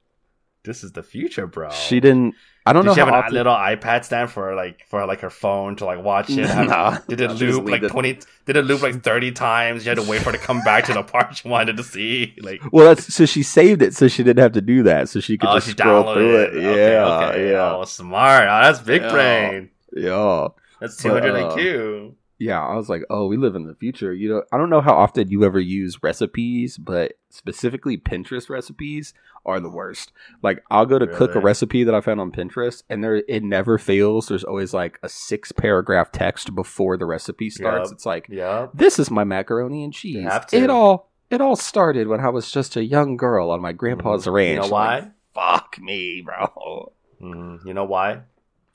[0.62, 1.70] This is the future, bro.
[1.70, 4.87] She didn't I don't Did know she how have often- little iPad stand for like
[4.88, 6.38] for like her phone to like watch it?
[6.66, 6.98] Nah.
[7.09, 8.18] Did it loop like twenty?
[8.46, 9.85] Did it loop like thirty times?
[9.85, 11.83] You had to wait for it to come back to the part she wanted to
[11.85, 12.35] see.
[12.40, 15.20] Like, Well, that's so she saved it so she didn't have to do that, so
[15.20, 16.57] she could oh, just she scroll through it.
[16.57, 16.62] it.
[16.62, 17.50] Yeah, okay.
[17.50, 18.44] yeah, Oh, smart.
[18.44, 19.11] Oh, that's big Yeah.
[19.12, 19.70] brain.
[19.94, 20.48] yeah,
[20.81, 22.14] That's two hundred uh, IQ.
[22.44, 22.61] Yeah.
[22.61, 24.12] I was like, oh, we live in the future.
[24.12, 29.14] You know, I don't know how often you ever use recipes, but specifically Pinterest recipes
[29.46, 30.12] are the worst.
[30.42, 33.42] Like, I'll go to cook a recipe that I found on Pinterest, and there it
[33.42, 34.28] never fails.
[34.28, 37.90] There's always like a six paragraph text before the recipe starts.
[37.90, 37.94] Yup.
[37.94, 38.68] It's like, Yeah.
[38.74, 40.28] this is my macaroni and cheese.
[40.52, 44.26] It all it all started when I was just a young girl on my grandpa's
[44.26, 44.61] ranch.
[44.61, 44.64] Mm-hmm.
[44.64, 45.11] You know Like, why?
[45.57, 46.92] Fuck me, bro.
[47.20, 48.20] Mm, you know why?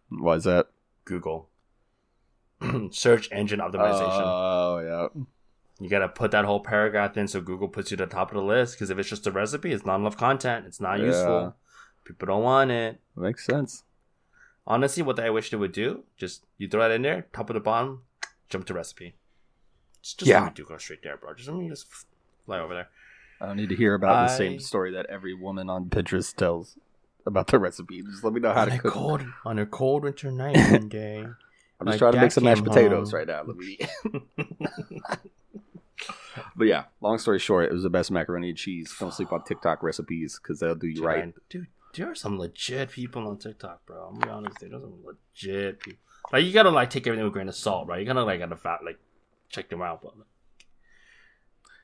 [0.10, 0.68] Why is that?
[1.06, 1.48] Google.
[2.92, 4.24] Search engine optimization.
[4.26, 4.80] Oh
[5.16, 5.24] yeah.
[5.82, 8.36] You gotta put that whole paragraph in so Google puts you at the top of
[8.36, 8.74] the list.
[8.76, 10.66] Because if it's just a recipe, it's not enough content.
[10.66, 11.06] It's not Yeah.
[11.06, 11.56] useful.
[12.04, 13.00] People don't want it.
[13.16, 13.84] Makes sense.
[14.68, 17.54] Honestly, what I wish they would do, just you throw that in there, top of
[17.56, 18.04] the bottom,
[18.50, 19.16] jump to recipe.
[20.02, 20.42] Just, just Yeah.
[20.42, 21.34] let me do go straight there, bro.
[21.34, 21.88] Just let me just
[22.46, 22.90] fly over there.
[23.42, 26.78] I don't need to hear about the same story that every woman on Pinterest tells
[27.26, 28.02] about the recipe.
[28.04, 28.94] Just let me know how on to cook.
[28.94, 31.26] cold on a cold winter night one day.
[31.80, 33.18] I'm just trying to make some mashed potatoes home.
[33.20, 33.44] right now.
[33.44, 33.80] Let me.
[36.56, 38.94] but yeah, long story short, it was the best macaroni and cheese.
[39.00, 41.24] Don't sleep on TikTok recipes because they'll do you Dude, right.
[41.26, 44.06] I- dude, there are some legit people on TikTok, bro.
[44.08, 46.00] I'm gonna be honest, there's some legit people.
[46.32, 48.00] Like you gotta like take everything with a grain of salt, right?
[48.00, 49.00] You gotta like gotta fat like
[49.50, 50.28] check them out, but like,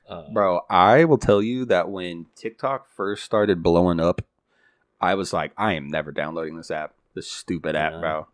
[0.08, 4.22] uh, Bro, I will tell you that when TikTok first started blowing up,
[5.00, 6.94] I was like, I am never downloading this app.
[7.14, 8.00] This stupid app, Yeah.
[8.00, 8.26] bro.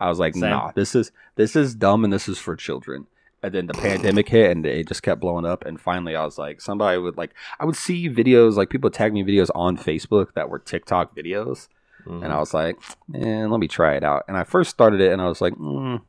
[0.00, 0.50] I was like, Same.
[0.50, 3.06] nah, this is this is dumb and this is for children.
[3.42, 5.66] And then the pandemic hit and it just kept blowing up.
[5.66, 9.12] And finally, I was like, somebody would like, I would see videos like people tag
[9.12, 11.68] me videos on Facebook that were TikTok videos,
[12.06, 12.24] mhm.
[12.24, 14.24] and I was like, man, let me try it out.
[14.28, 16.00] And I first started it, and I was like, mm,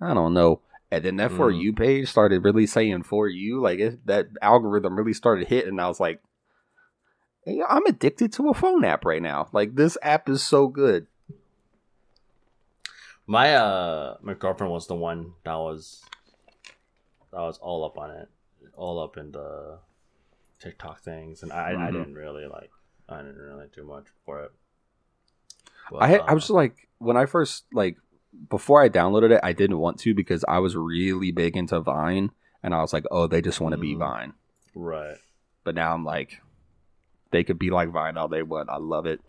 [0.00, 0.62] I don't know.
[0.90, 1.60] And then that for Mhm.
[1.60, 5.70] you page started really saying for you, like it, that algorithm really started hitting.
[5.70, 6.20] And I was like,
[7.68, 9.48] I'm addicted to a phone app right now.
[9.52, 11.06] Like this app is so good.
[13.26, 16.02] My uh my girlfriend was the one that was
[17.32, 18.28] that was all up on it,
[18.76, 19.78] all up in the
[20.60, 21.92] TikTok things, and I I Mhm.
[21.92, 22.70] didn't really like
[23.08, 24.52] I didn't really do much for it.
[25.90, 27.96] But, I had, I uh, was like when I first like
[28.50, 32.30] before I downloaded it, I didn't want to because I was really big into Vine,
[32.62, 33.98] and I was like, oh, they just want to be Mhm.
[33.98, 34.32] Vine.
[34.74, 35.16] right.
[35.62, 36.40] But now I'm like,
[37.30, 38.68] they could be like Vine all they want.
[38.70, 39.20] I love it.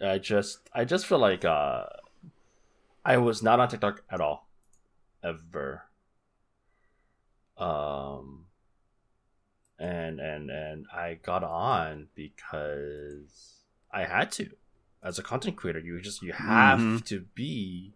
[0.00, 1.84] I just I just feel like uh
[3.04, 4.48] I was not on TikTok at all.
[5.22, 5.82] Ever.
[7.56, 8.46] Um
[9.78, 13.60] and and and I got on because
[13.92, 14.50] I had to.
[15.02, 17.04] As a content creator, you just you have Mhm.
[17.06, 17.94] to be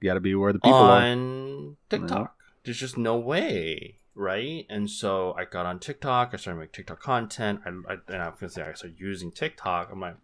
[0.00, 1.00] You got to be where the people are.
[1.02, 2.36] on TikTok.
[2.64, 4.66] There's just no way, right?
[4.68, 6.30] And so I got on TikTok.
[6.32, 7.60] I started making TikTok content.
[7.64, 9.90] I, I and I'm gonna say I started using TikTok.
[9.92, 10.16] I'm like,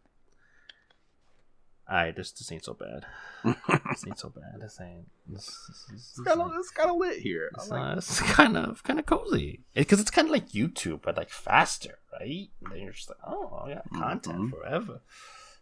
[1.88, 3.04] I this this ain't so bad.
[3.90, 4.60] this ain't so bad.
[4.60, 5.06] This ain't.
[5.26, 7.50] This, this, this, It's kind of it's kind of lit here.
[7.54, 11.00] It's, like uh, it's kind of kind of cozy because it's kind of like YouTube
[11.02, 12.48] but like faster, right?
[12.64, 14.50] And then you're just like, oh, yeah, content Mhm.
[14.50, 15.00] forever.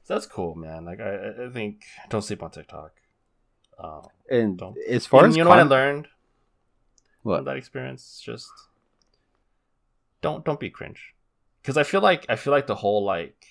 [0.05, 0.85] So that's cool, man.
[0.85, 2.93] Like I, I- I think don't sleep on TikTok.
[3.79, 6.07] Um, And Don't- as far and as you know what I learned
[7.23, 7.39] What?
[7.39, 8.51] from that experience, just
[10.21, 11.15] don't don't be cringe,
[11.63, 13.50] because I feel like I feel like the whole like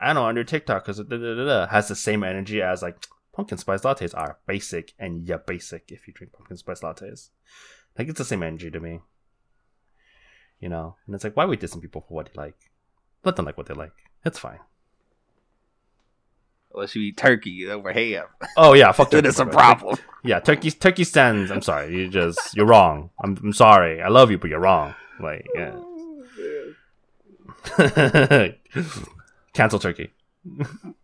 [0.00, 2.96] I don't know under TikTok because it has the same energy as like
[3.32, 7.30] pumpkin spice lattes are basic and yeah basic if you drink pumpkin spice lattes,
[7.98, 9.00] like it's the same energy to me,
[10.60, 10.96] you know.
[11.06, 12.70] And it's like why we dissing people for what they like?
[13.24, 13.92] Let them like what they like.
[14.24, 14.58] It's fine.
[16.74, 19.96] unless you eat turkey over ham, Oh yeah, fuck turkey, it's a problem.
[20.24, 21.50] Yeah, turkey turkey stands.
[21.50, 21.94] I'm sorry.
[21.94, 23.10] You just you're wrong.
[23.22, 24.02] I'm I'm sorry.
[24.02, 24.94] I love you, but you're wrong.
[25.20, 25.72] Like yeah.
[25.74, 26.12] Oh,
[29.56, 30.10] Cancel turkey.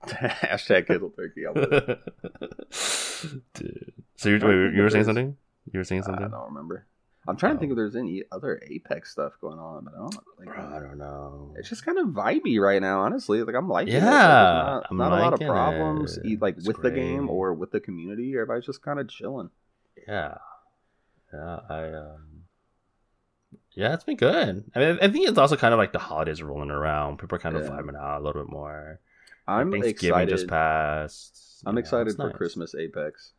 [0.06, 1.44] Hashtag cancel turkey.
[1.46, 1.54] I'm.
[3.54, 3.92] Dude.
[4.16, 5.36] So you wait, you were saying something?
[5.72, 6.26] You were saying something?
[6.26, 6.86] I don't remember.
[7.26, 10.16] I'm trying to think if there's any other Apex stuff going on, but I don't.
[10.38, 11.54] Like, Bro, I don't know.
[11.56, 13.42] It's just kind of vibey right now, honestly.
[13.42, 14.02] Like I'm liking it.
[14.02, 16.42] Like, Yeah, not, not a lot of problems, it.
[16.42, 18.32] like It's with the game or with the community.
[18.34, 19.48] Everybody's just kind of chilling.
[20.06, 20.34] Yeah.
[21.32, 22.26] Yeah, I um
[23.74, 24.64] Yeah, it's been good.
[24.74, 27.18] I mean I think it's also kind of like the holidays are rolling around.
[27.18, 27.70] People are kind of Yeah.
[27.70, 29.00] vibing out a little bit more.
[29.48, 30.30] I'm Thanksgiving excited.
[30.30, 31.62] just passed.
[31.66, 32.36] I'm know, excited for nice.
[32.36, 33.32] Christmas Apex.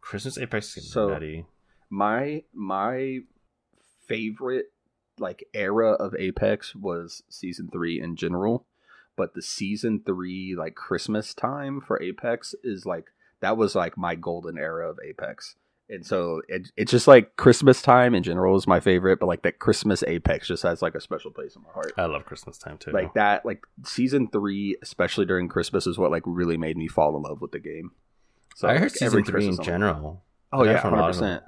[0.00, 1.46] Christmas Apex is So- nutty.
[1.90, 3.20] My my
[4.06, 4.72] favorite
[5.18, 8.66] like era of Apex was season three in general,
[9.16, 13.10] but the season three like Christmas time for Apex is like
[13.40, 15.56] that was like my golden era of Apex.
[15.88, 19.42] And so it, it's just like Christmas time in general is my favorite, but like
[19.42, 21.92] that Christmas Apex just has like a special place in my heart.
[21.98, 22.90] I love Christmas time too.
[22.90, 27.16] Like that, like season three, especially during Christmas, is what like really made me fall
[27.16, 27.90] in love with the game.
[28.56, 30.22] So I like, heard season three in Christmas I'm- general.
[30.52, 31.42] Oh yeah, hundred percent.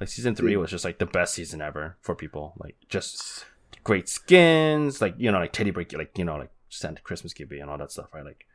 [0.00, 0.60] Like season three Dude.
[0.60, 2.54] was just like the best season ever for people.
[2.56, 3.44] Like just
[3.82, 7.60] great skins, like you know, like Teddy Break, like you know, like Santa Christmas Gibby
[7.60, 8.24] and all that stuff, right?
[8.24, 8.46] Like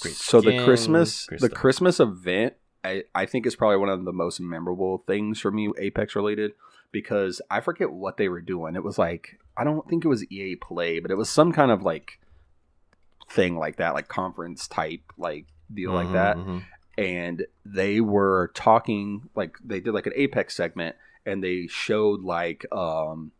[0.00, 1.48] great so the Christmas the.
[1.48, 2.54] Christmas event
[2.88, 6.52] I, I think is probably one of the most memorable things for me Apex related
[6.92, 8.76] because I forget what they were doing.
[8.76, 11.70] It was like I don't think it was EA Play, but it was some kind
[11.70, 12.18] of like
[13.30, 16.36] thing like that, like conference type like deal like Mhm, that.
[16.38, 16.62] mhm.
[16.96, 20.96] And they were talking like they did like an Apex segment
[21.26, 23.32] and they showed like um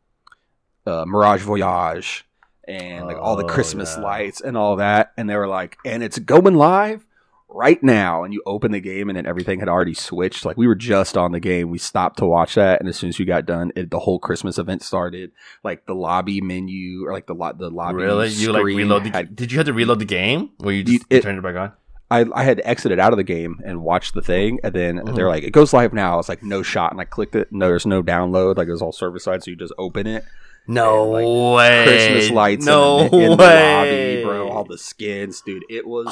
[0.86, 2.24] uh, Mirage Voyage
[2.66, 4.02] and like all the Oh, Christmas yeah.
[4.04, 5.12] lights and all that.
[5.16, 7.04] And they were like, and it's going live
[7.48, 8.24] right now.
[8.24, 10.44] And you open the game and then everything had already switched.
[10.44, 11.70] Like we were just on the game.
[11.70, 12.80] We stopped to watch that.
[12.80, 15.32] And as soon as you got done, it, the whole Christmas event started.
[15.64, 17.96] Like the lobby menu or like the, lo- the lobby.
[18.02, 18.28] Really?
[18.28, 19.10] You like reload the?
[19.10, 20.50] had- did you have to reload the game?
[20.62, 21.72] Or you just it- turned it back on?
[22.10, 25.14] I, I had exited out of the game and watched the thing, and then Mhm.
[25.14, 27.48] they're like, "It goes live now." I was like, "No shot," and I clicked it.
[27.52, 28.56] No, there's no download.
[28.56, 30.24] Like it was all server side, so you just open it.
[30.66, 31.84] No And, way.
[31.84, 34.48] Christmas lights, No in, the, in the way, lobby, bro.
[34.48, 35.64] All the skins, dude.
[35.68, 36.06] It was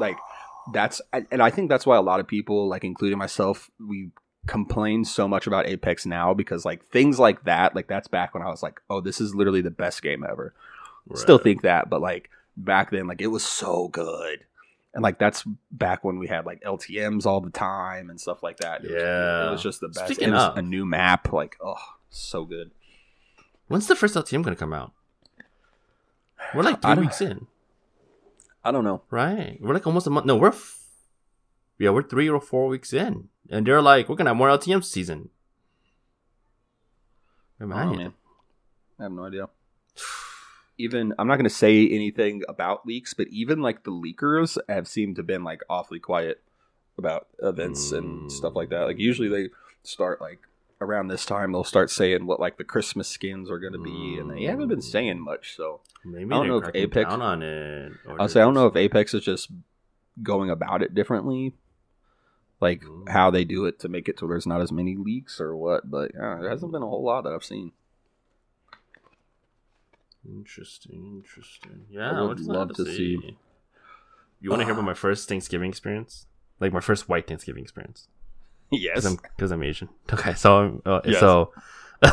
[0.00, 0.16] like
[0.72, 4.10] that's, and I think that's why a lot of people, like including myself, we
[4.46, 8.42] complain so much about Apex now because like things like that, like that's back when
[8.42, 10.54] I was like, "Oh, this is literally the best game ever."
[11.14, 14.44] Still think that, but like back then, like it was so good.
[14.94, 18.58] And like that's back when we had like LTM's all the time and stuff like
[18.58, 18.84] that.
[18.84, 19.48] It was, Yeah.
[19.48, 20.06] it was just the best.
[20.06, 21.74] Speaking it was of- a new map, like oh,
[22.10, 22.70] so good.
[23.68, 24.92] When's the first LTM gonna come out?
[26.54, 27.46] We're like three weeks in,
[28.64, 29.02] I don't know.
[29.10, 29.58] right?
[29.60, 30.26] We're like almost a month.
[30.26, 30.80] No, we're f-
[31.78, 34.84] yeah, we're three or four weeks in, and they're like, we're gonna have more LTM
[34.84, 35.30] season.
[37.60, 38.14] I know, man.
[38.98, 39.48] I have no idea.
[40.78, 44.88] Even I'm not going to say anything about leaks, but even like the leakers have
[44.88, 46.42] seemed to been like awfully quiet
[46.98, 48.80] about events and stuff like that.
[48.80, 49.00] Like mm.
[49.00, 49.50] usually they
[49.84, 50.40] start like
[50.80, 54.18] around this time they'll start saying what like the Christmas skins are going to be,
[54.18, 55.54] and they haven't been saying much.
[55.56, 57.92] So Maybe I don't know if Apex- on it.
[58.18, 59.50] I'll say I don't know if Apex is just
[60.22, 61.54] going about it differently,
[62.60, 63.08] like Mm.
[63.08, 65.90] how they do it to make it so there's not as many leaks or what.
[65.90, 67.72] But yeah, there hasn't been a whole lot that I've seen.
[70.26, 71.86] interesting, interesting.
[71.90, 73.36] Yeah, I would love to see.
[74.40, 76.26] you want to hear about my first Thanksgiving experience?
[76.60, 78.08] Like my first white Thanksgiving experience?
[78.70, 79.06] Yes.
[79.36, 79.88] Because I'm, I'm Asian.
[80.12, 81.20] Okay, so uh, Yes.
[81.20, 81.52] so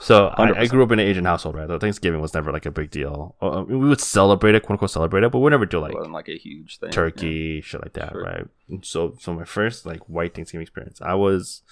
[0.00, 1.68] so I, I grew up in an Asian household, right?
[1.68, 3.34] So Thanksgiving was never like a big deal.
[3.42, 6.28] Uh, we would celebrate it, quote unquote, celebrate it, but we never do like like
[6.28, 6.90] a huge thing.
[6.90, 8.22] turkey, shit like that, Sure.
[8.22, 8.46] right?
[8.68, 11.62] And so, so my first like white Thanksgiving experience, I was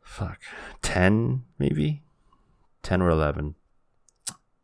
[0.00, 0.38] fuck
[0.82, 2.02] ten, maybe
[2.82, 3.56] ten or eleven,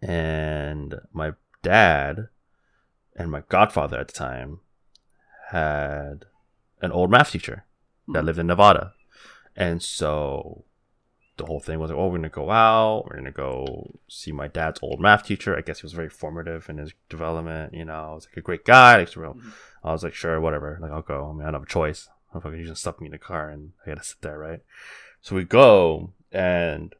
[0.00, 2.28] and my dad
[3.16, 4.60] and my godfather at the time
[5.50, 6.26] had
[6.80, 7.64] an old math teacher
[8.12, 8.92] that lived in Nevada,
[9.56, 10.64] and so
[11.36, 14.48] the whole thing was like, oh, we're gonna go out, we're gonna go see my
[14.48, 15.56] dad's old math teacher.
[15.56, 17.74] I guess he was very formative in his development.
[17.74, 18.98] You know, I was like a great guy.
[18.98, 19.34] Like, real.
[19.34, 19.52] Mhm.
[19.84, 20.78] I was like, sure, whatever.
[20.82, 21.30] Like, I'll go.
[21.30, 22.08] I mean, I don't have a choice.
[22.34, 24.60] I'm fucking just stuff me in the car and I gotta sit there, right?
[25.20, 26.94] So we go and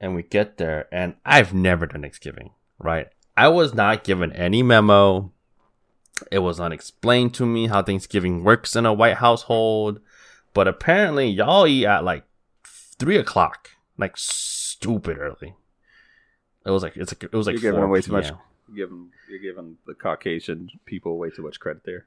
[0.00, 3.08] and we get there and I've never done Thanksgiving, right?
[3.36, 5.31] I was not given any memo.
[6.30, 10.00] It was unexplained to me how Thanksgiving works in a white household.
[10.54, 12.24] But apparently y'all eat at like
[12.64, 13.70] three o'clock.
[13.98, 15.54] Like stupid early.
[16.64, 18.26] It was like it's like it was like You're giving 4 away too much.
[18.72, 22.06] You're giving, you're giving the Caucasian people way too much credit there.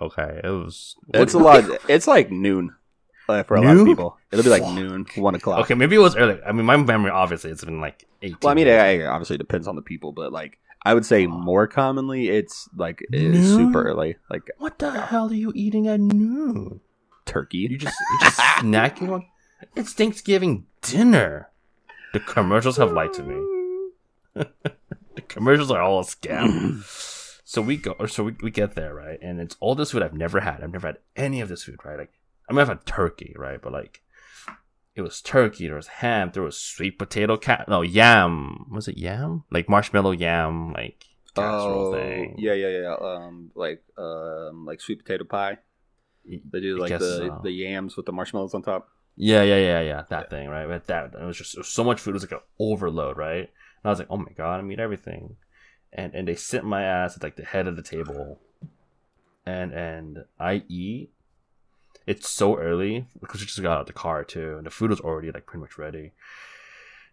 [0.00, 0.96] Okay, it was.
[1.12, 1.64] It's a lot.
[1.88, 2.74] It's like noon
[3.28, 4.16] uh, for a lot of people.
[4.30, 4.74] It'll be like Fuck.
[4.74, 5.60] noon, one o'clock.
[5.64, 6.40] Okay, maybe it was early.
[6.46, 8.38] I mean, my memory obviously it's been like eighteen.
[8.42, 11.66] Well, I mean, it obviously depends on the people, but like I would say more
[11.66, 13.56] commonly, it's like it's Noon?
[13.56, 16.80] super early, like what the hell are you eating at noon?
[17.26, 17.58] turkey.
[17.58, 19.26] You just you just snacking on.
[19.76, 21.50] It's Thanksgiving dinner.
[22.12, 24.44] The commercials have lied to me.
[25.16, 26.82] The commercials are all a scam.
[27.44, 29.18] so we go, so we, we get there, right?
[29.20, 30.62] And it's all this food I've never had.
[30.62, 31.98] I've never had any of this food, right?
[31.98, 32.12] Like,
[32.48, 33.60] I mean, I've had turkey, right?
[33.60, 34.02] But like,
[34.94, 38.66] it was turkey, there was ham, there was sweet potato cat, no, yam.
[38.70, 39.44] Was it yam?
[39.50, 42.34] Like marshmallow yam, like casserole Oh, thing.
[42.38, 42.94] yeah, yeah, yeah.
[43.00, 45.58] Um, like um, like sweet potato pie.
[46.26, 47.40] They do like the so.
[47.42, 48.88] the yams with the marshmallows on top.
[49.16, 50.02] Yeah, yeah, yeah, yeah.
[50.10, 50.66] That thing, right?
[50.66, 52.10] But that it was just it was so much food.
[52.10, 53.48] It was like an overload, right?
[53.48, 55.36] And I was like, oh my god, I'm eating everything.
[55.92, 58.40] And and they sit my ass at like the head of the table,
[59.46, 61.10] and and I eat.
[62.06, 64.90] It's so early because we just got out of the car too, and the food
[64.90, 66.12] was already like pretty much ready.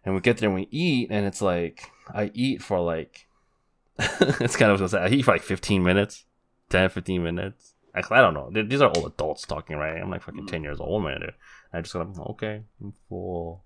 [0.04, 3.26] And we get there and we eat, and it's like I eat for like
[3.98, 4.98] it's kind of what I say.
[4.98, 6.24] I eat for like 15 minutes,
[6.70, 7.74] 10, 15 minutes.
[7.94, 8.50] Actually, I don't know.
[8.62, 10.00] These are all adults talking, right?
[10.00, 10.50] I'm like fucking Mm.
[10.50, 11.20] 10 years old, man.
[11.20, 11.34] Dude.
[11.72, 13.64] I just got okay, I'm full.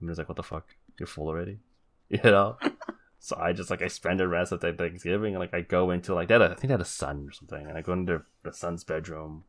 [0.00, 0.74] And it's like, what the fuck?
[0.98, 1.58] You're full already?
[2.08, 2.56] You know?
[3.18, 5.90] so I just like I spend the rest of the Thanksgiving and like I go
[5.90, 8.22] into like that I think they had a son or something and I go into
[8.44, 9.42] the son's bedroom.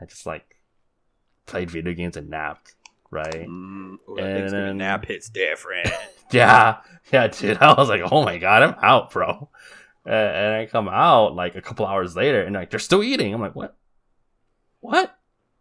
[0.00, 0.56] I just like
[1.46, 2.74] played video games and napped,
[3.10, 3.46] right?
[3.48, 5.88] Mm, oh, And then- nap hits different.
[6.30, 6.78] Yeah,
[7.12, 7.58] yeah, dude.
[7.60, 9.48] I was like, oh my god, I'm out, bro.
[10.06, 13.32] Uh, and I come out like a couple hours later, and like they're still eating.
[13.32, 13.76] I'm like, what?
[14.80, 15.14] What?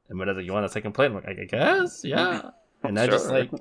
[0.09, 1.07] And my dad's like, you want a second plate?
[1.07, 2.49] I'm like, I guess, yeah.
[2.83, 3.51] And I just like,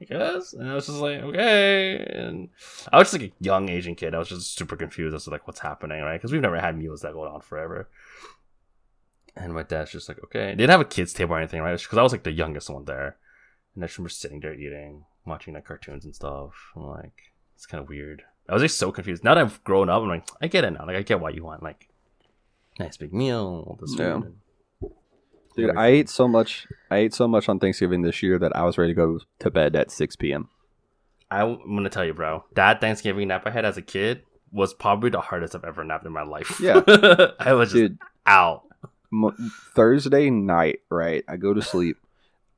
[0.00, 0.54] I guess.
[0.54, 1.96] And I was just like, okay.
[2.14, 2.48] And
[2.92, 4.14] I was just like a young Asian kid.
[4.14, 6.16] I was just super confused as to like what's happening, right?
[6.18, 7.88] Because we've never had meals that go on forever.
[9.36, 10.46] And my dad's just like, okay.
[10.50, 11.78] They didn't have a kids table or anything, right?
[11.78, 13.16] Because I was like the youngest one there.
[13.74, 16.52] And I just remember sitting there eating, watching like cartoons and stuff.
[16.74, 18.22] I'm like, it's kind of weird.
[18.48, 19.24] I was just so confused.
[19.24, 20.86] Now that I've grown up, I'm like, I get it now.
[20.86, 21.88] Like, I get why you want like
[22.78, 24.20] nice big meal, all this Yeah.
[24.20, 24.34] food.
[25.56, 26.66] Dude, I ate so much.
[26.90, 29.50] I ate so much on Thanksgiving this year that I was ready to go to
[29.50, 30.48] bed at six p.m.
[31.30, 32.44] I, am gonna tell you, bro.
[32.54, 34.22] That Thanksgiving nap I had as a kid
[34.52, 36.60] was probably the hardest I've ever napped in my life.
[36.60, 36.82] Yeah.
[37.40, 38.64] I was just Dude, out.
[39.74, 41.24] Thursday night, right?
[41.28, 41.98] I go to sleep.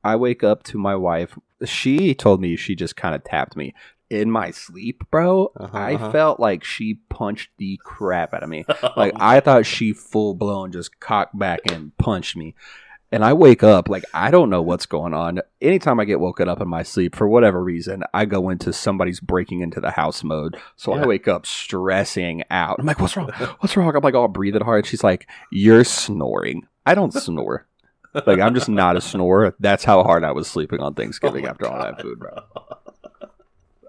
[0.03, 1.37] I wake up to my wife.
[1.65, 3.73] She told me she just kind of tapped me
[4.09, 5.51] in my sleep, bro.
[5.55, 6.11] Uh-huh, I uh-huh.
[6.11, 8.65] felt like she punched the crap out of me.
[8.95, 12.55] Like I thought she full blown just cocked back and punched me.
[13.11, 15.41] And I wake up like I don't know what's going on.
[15.61, 19.19] Anytime I get woken up in my sleep for whatever reason, I go into somebody's
[19.19, 20.57] breaking into the house mode.
[20.75, 21.03] So Yeah.
[21.03, 22.77] I wake up stressing out.
[22.79, 23.31] I'm like, "What's wrong?
[23.59, 27.65] What's wrong?" I'm like, "Oh, breathe it hard." She's like, "You're snoring." I don't snore.
[28.13, 29.55] Like I'm just not a snorer.
[29.59, 32.39] That's how hard I was sleeping on Thanksgiving Oh after all that food, bro.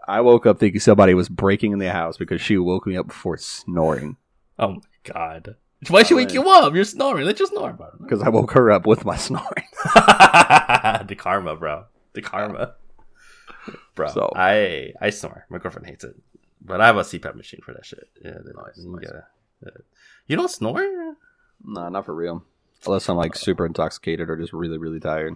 [0.09, 3.09] I woke up thinking somebody was breaking in the house because she woke me up
[3.09, 4.17] before snoring.
[4.59, 5.57] Oh my god.
[5.89, 6.75] Why'd she wake you up?
[6.75, 7.25] You're snoring.
[7.25, 7.89] Let you snore, bro.
[8.03, 9.65] because I woke her up with my snoring.
[9.85, 11.85] the karma, bro.
[12.13, 12.75] The karma.
[13.95, 15.47] Bro, So- I I snore.
[15.49, 16.17] My girlfriend hates it,
[16.61, 18.09] but I have a CPAP machine for that shit.
[18.23, 19.07] Yeah, Nice, you, nice.
[19.07, 19.27] gotta-
[19.67, 19.71] uh,
[20.27, 20.83] you don't snore?
[21.65, 22.45] No, not for real.
[22.87, 25.35] Unless I'm like super intoxicated or just really, really tired.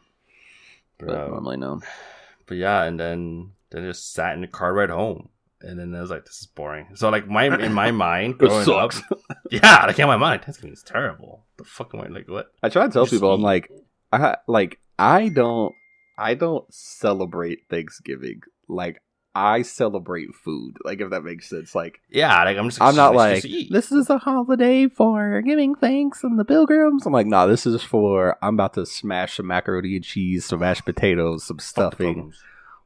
[0.98, 1.80] But normally no.
[2.46, 5.28] But yeah, and then then just sat in the car ride home,
[5.64, 8.38] and then I was like, "This is boring." So like my in my mind It
[8.38, 9.02] growing up, sucks.
[9.50, 11.44] yeah, like in my mind, Thanksgiving is terrible.
[11.56, 12.28] The fuck am I like?
[12.28, 12.52] What?
[12.62, 13.70] I try to tell Just people, I'm like,
[14.12, 15.74] I like, I don't,
[16.18, 18.42] I don't celebrate Thanksgiving.
[18.68, 19.00] Like,
[19.34, 20.76] I celebrate food.
[20.84, 21.74] Like, if that makes sense.
[21.74, 22.80] Like, Yeah, like I'm just.
[22.80, 27.04] I'm not like this is a holiday for giving thanks and the pilgrims.
[27.04, 30.60] I'm like, nah, this is for I'm about to smash some macaroni and cheese, some
[30.60, 32.32] mashed potatoes, some stuffing,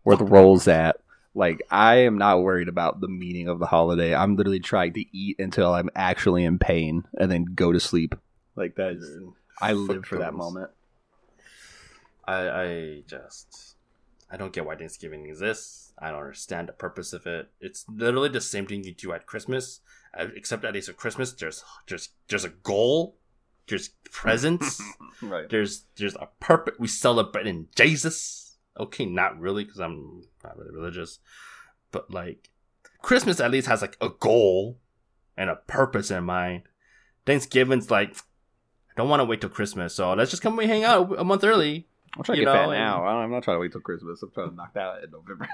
[0.04, 0.96] where the rolls at.
[1.34, 4.14] Like, I am not worried about the meaning of the holiday.
[4.14, 8.14] I'm literally trying to eat until I'm actually in pain and then go to sleep.
[8.56, 9.18] Like that is,
[9.60, 10.70] I live for that moment.
[12.26, 13.76] I I just
[14.30, 15.92] I don't get why Thanksgiving exists.
[15.98, 17.50] I don't understand the purpose of it.
[17.60, 19.80] It's literally the same thing you do at Christmas,
[20.18, 23.16] uh, except at least at Christmas, there's there's there's a goal,
[23.68, 24.82] there's presents,
[25.22, 25.48] Right.
[25.48, 26.74] there's there's a purpose.
[26.78, 28.47] We celebrate in Jesus.
[28.78, 31.18] Okay, not really because I'm not really religious,
[31.90, 32.50] but like
[33.02, 34.78] Christmas at least has like a goal
[35.36, 36.62] and a purpose in mind.
[37.26, 40.84] Thanksgiving's like I don't want to wait till Christmas, so let's just come and hang
[40.84, 41.86] out a month early.
[42.16, 42.98] I'm trying to get know, fat now.
[42.98, 44.22] Don't- I'm not trying to wait till Christmas.
[44.22, 45.48] I'm trying to knock that out in November.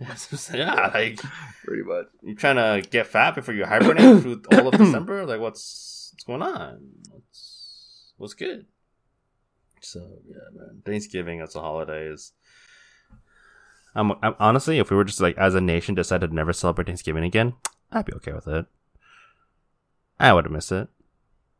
[0.54, 1.20] yeah, like
[1.64, 2.06] Pretty much.
[2.22, 5.26] you trying to get fat before you hibernate through all of December?
[5.26, 6.80] Like, what's what's going on?
[7.10, 8.66] What's what's good?
[9.82, 10.82] So yeah, man.
[10.84, 12.32] Thanksgiving as a holiday is.
[13.94, 16.86] I'm, I'm honestly, if we were just like as a nation decided to never celebrate
[16.86, 17.54] Thanksgiving again,
[17.90, 18.66] I'd be okay with it.
[20.18, 20.88] I wouldn't miss it.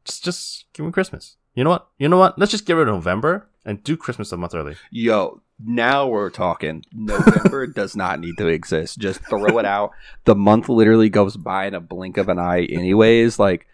[0.04, 1.36] Just just give me Christmas.
[1.54, 1.88] You know what?
[1.98, 2.38] You know what?
[2.38, 4.76] Let's just get rid of November and do Christmas a month early.
[4.90, 6.84] Yo, now we're talking.
[6.92, 8.98] November does not need to exist.
[8.98, 9.90] Just throw it out.
[10.24, 13.38] The month literally goes by in a blink of an eye, anyways.
[13.38, 13.66] Like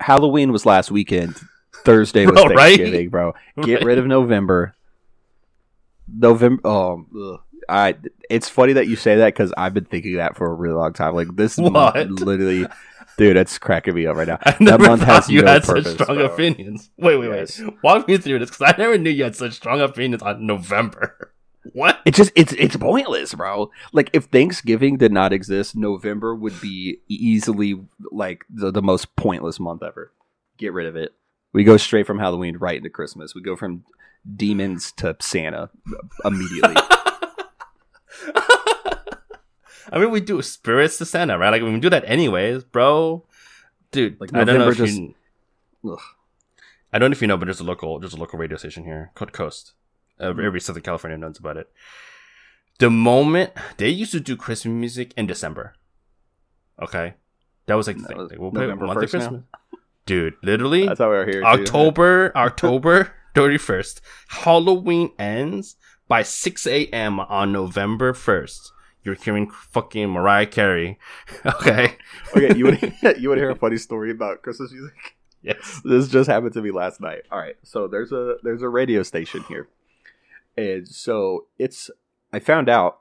[0.00, 1.38] Halloween was last weekend.
[1.84, 2.76] Thursday was Bro, right?
[2.78, 3.34] Thanksgiving, bro.
[3.62, 3.84] Get Right?
[3.84, 4.74] rid of November.
[6.08, 6.60] November.
[6.66, 7.40] Oh, ugh.
[7.68, 7.96] I.
[8.30, 10.92] It's funny that you say that because I've been thinking that for a really long
[10.92, 11.14] time.
[11.14, 11.72] Like this What?
[11.72, 12.66] month, literally,
[13.18, 14.38] dude, that's cracking me up right now.
[14.44, 16.26] I That month has you no had purpose, such strong bro.
[16.26, 16.90] opinions.
[16.96, 17.60] Wait, wait, Yes.
[17.60, 17.74] wait.
[17.82, 21.30] Walk me through this because I never knew you had such strong opinions on November.
[21.72, 21.98] What?
[22.04, 23.70] It just it's it's pointless, bro.
[23.94, 27.74] Like if Thanksgiving did not exist, November would be easily
[28.12, 30.12] like the, the most pointless month ever.
[30.58, 31.14] Get rid of it.
[31.54, 33.34] We go straight from Halloween right into Christmas.
[33.34, 33.84] We go from
[34.36, 35.70] demons to Santa
[36.22, 36.76] immediately.
[39.92, 41.50] I mean, we do spirits to Santa, right?
[41.50, 43.24] Like we do that anyways, bro.
[43.92, 45.14] Dude, Like, I don't know if just- you.
[45.90, 46.00] Ugh.
[46.92, 48.84] I don't know if you know, but there's a local, there's a local radio station
[48.84, 49.72] here called KOST.
[50.20, 50.40] Uh, Mm-hmm.
[50.46, 51.68] Every Southern California knows about it.
[52.78, 55.74] The moment they used to do Christmas music in December,
[56.80, 57.14] okay,
[57.66, 58.16] that was like the thing.
[58.16, 59.18] was Like, we'll play November month 1st now?
[59.18, 59.42] Christmas.
[60.06, 61.40] Dude, literally, That's how we're here.
[61.40, 61.46] too.
[61.46, 64.00] October, October 31st.
[64.28, 65.76] Halloween ends
[66.08, 67.18] by 6 a.m.
[67.20, 68.70] on November 1st.
[69.04, 70.98] You're hearing fucking Mariah Carey.
[71.46, 71.96] okay.
[72.36, 75.16] okay, you would you would hear a funny story about Christmas music.
[75.42, 75.82] Yes.
[75.84, 77.22] this just happened to me last night.
[77.30, 79.68] All right, so there's a there's a radio station here,
[80.56, 81.90] and so it's
[82.32, 83.00] I found out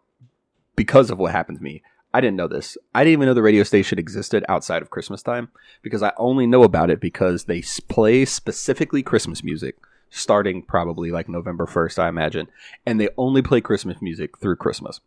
[0.76, 1.82] because of what happened to me.
[2.16, 2.78] I didn't know this.
[2.94, 5.50] I didn't even know the radio station existed outside of Christmas time
[5.82, 9.78] because I only know about it because they play specifically Christmas music
[10.14, 12.48] starting probably like November 1st, I imagine,
[12.86, 15.00] and they only play Christmas music through Christmas.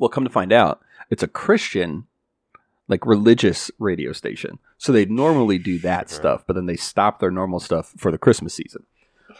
[0.00, 0.80] Well, come to find out,
[1.10, 2.06] it's a Christian
[2.88, 4.58] like religious radio station.
[4.76, 6.16] So they normally do that Sure.
[6.16, 8.84] stuff, but then they stop their normal stuff for the Christmas season.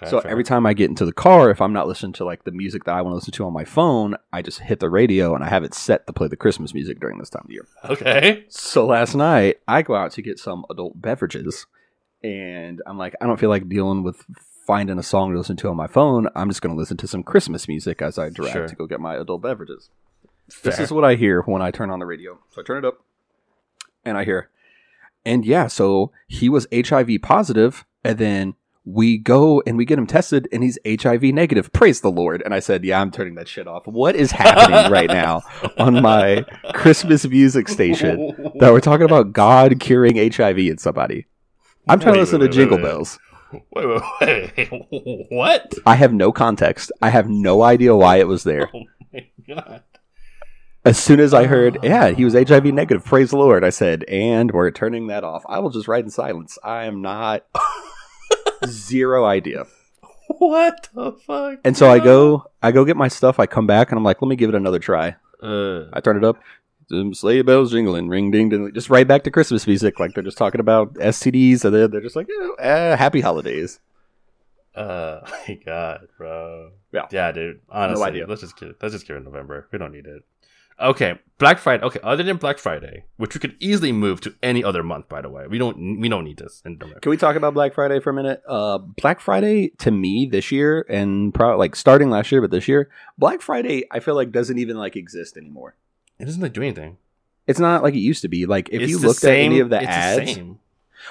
[0.06, 0.30] So fair.
[0.30, 2.84] every time I get into the car, if I'm not listening to like the music
[2.84, 5.42] that I want to listen to on my phone, I just hit the radio and
[5.42, 7.66] I have it set to play the Christmas music during this time of year.
[7.86, 8.44] Okay.
[8.48, 11.66] So last night I go out to get some adult beverages
[12.22, 14.24] and I'm like, I don't feel like dealing with
[14.66, 16.28] finding a song to listen to on my phone.
[16.36, 18.68] I'm just going to listen to some Christmas music as I drive Sure.
[18.68, 19.90] to go get my adult beverages.
[20.62, 22.38] This is what I hear when I turn on the radio.
[22.50, 23.04] So I turn it up
[24.04, 24.50] and I hear,
[25.24, 30.06] and yeah, so he was HIV positive, and then we go and we get him
[30.06, 31.72] tested, and he's HIV negative.
[31.72, 32.42] Praise the Lord.
[32.42, 33.86] And I said, Yeah, I'm turning that shit off.
[33.86, 35.42] What is happening right now
[35.78, 36.44] on my
[36.74, 41.26] Christmas music station that we're talking about God curing HIV in somebody?
[41.88, 42.78] I'm trying Wait, to listen wait, to wait, Jingle.
[42.78, 43.18] Bells.
[43.72, 45.26] Wait, wait, wait.
[45.30, 45.74] what?
[45.84, 46.92] I have no context.
[47.02, 48.70] I have no idea why it was there.
[48.72, 49.82] Oh my god.
[50.84, 54.04] As soon as I heard, yeah, he was HIV negative, praise the Lord, I said,
[54.04, 55.42] and we're turning that off.
[55.46, 56.58] I will just write in silence.
[56.64, 57.44] I am not
[58.66, 59.66] zero idea.
[60.28, 61.58] What the fuck?
[61.64, 63.38] And so I go, I go get my stuff.
[63.38, 65.16] I come back and I'm like, let me give it another try.
[65.42, 66.38] Uh, I turn it up.
[67.12, 70.00] Sleigh bells jingling, ring ding ding, just right back to Christmas music.
[70.00, 72.26] Like they're just talking about STDs, and they're just like,
[72.58, 73.80] eh, happy holidays.
[74.74, 76.70] uh, my god, bro.
[76.92, 77.06] Yeah.
[77.12, 77.60] Yeah, dude.
[77.68, 78.26] Honestly, idea.
[78.26, 79.68] let's just get let's just get it in November.
[79.70, 80.24] We don't need it.
[80.80, 81.82] Okay, Black Friday.
[81.84, 85.08] Okay, other than Black Friday, which we could easily move to any other month.
[85.08, 86.78] By the way, we don't we don't need this in.
[86.78, 88.42] Can we talk about Black Friday for a minute?
[88.48, 92.68] Uh, Black Friday to me this year, and probably like starting last year, but this
[92.68, 95.76] year, Black Friday I feel like doesn't even like exist anymore.
[96.18, 96.98] It doesn't like do anything.
[97.46, 98.46] It's not like it used to be.
[98.46, 100.58] Like if It's you the looked at any of the it's ads, same.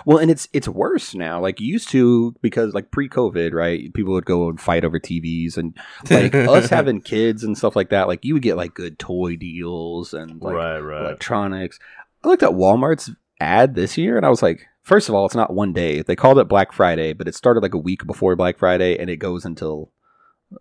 [0.05, 1.39] Well, and it's it's worse now.
[1.39, 3.93] Like used to because like pre-COVID, right?
[3.93, 5.77] People would go and fight over TVs, and
[6.09, 8.07] like us having kids and stuff like that.
[8.07, 11.01] Like you would get like good toy deals and like right, right.
[11.01, 11.79] electronics.
[12.23, 15.35] I looked at Walmart's ad this year and I was like, first of all, it's
[15.35, 16.01] not one day.
[16.01, 19.09] They called it Black Friday, but it started like a week before Black Friday and
[19.09, 19.91] it goes until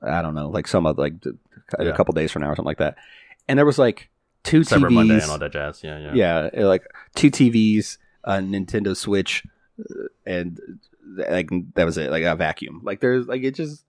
[0.03, 1.15] I don't know, like some of like
[1.79, 2.97] a couple days from now or something like that.
[3.49, 4.11] And there was like
[4.45, 4.95] two Cyber TVs.
[4.95, 5.83] Monday and all that jazz.
[5.83, 6.51] Yeah, yeah.
[6.53, 9.45] Yeah, like two TVs, a Nintendo Switch,
[9.79, 10.61] uh, and
[11.17, 12.11] like that was it.
[12.11, 12.81] Like a vacuum.
[12.85, 13.85] Like there's like it just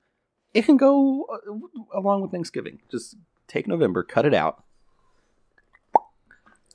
[0.53, 2.79] it can go uh, along with Thanksgiving.
[2.89, 3.15] Just
[3.47, 4.63] take November, cut it out.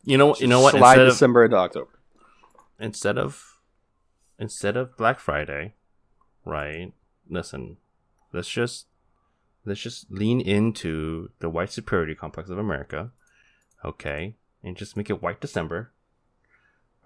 [0.05, 0.73] You know, you know what?
[0.73, 1.99] Slide Instead of, December into October.
[2.79, 3.61] instead of
[4.39, 5.75] instead of Black Friday,
[6.45, 6.93] right?
[7.29, 7.79] Listen,
[8.33, 8.87] let's just
[9.65, 13.13] let's just lean into the white superiority complex of America,
[13.83, 15.91] okay, and just make it white December.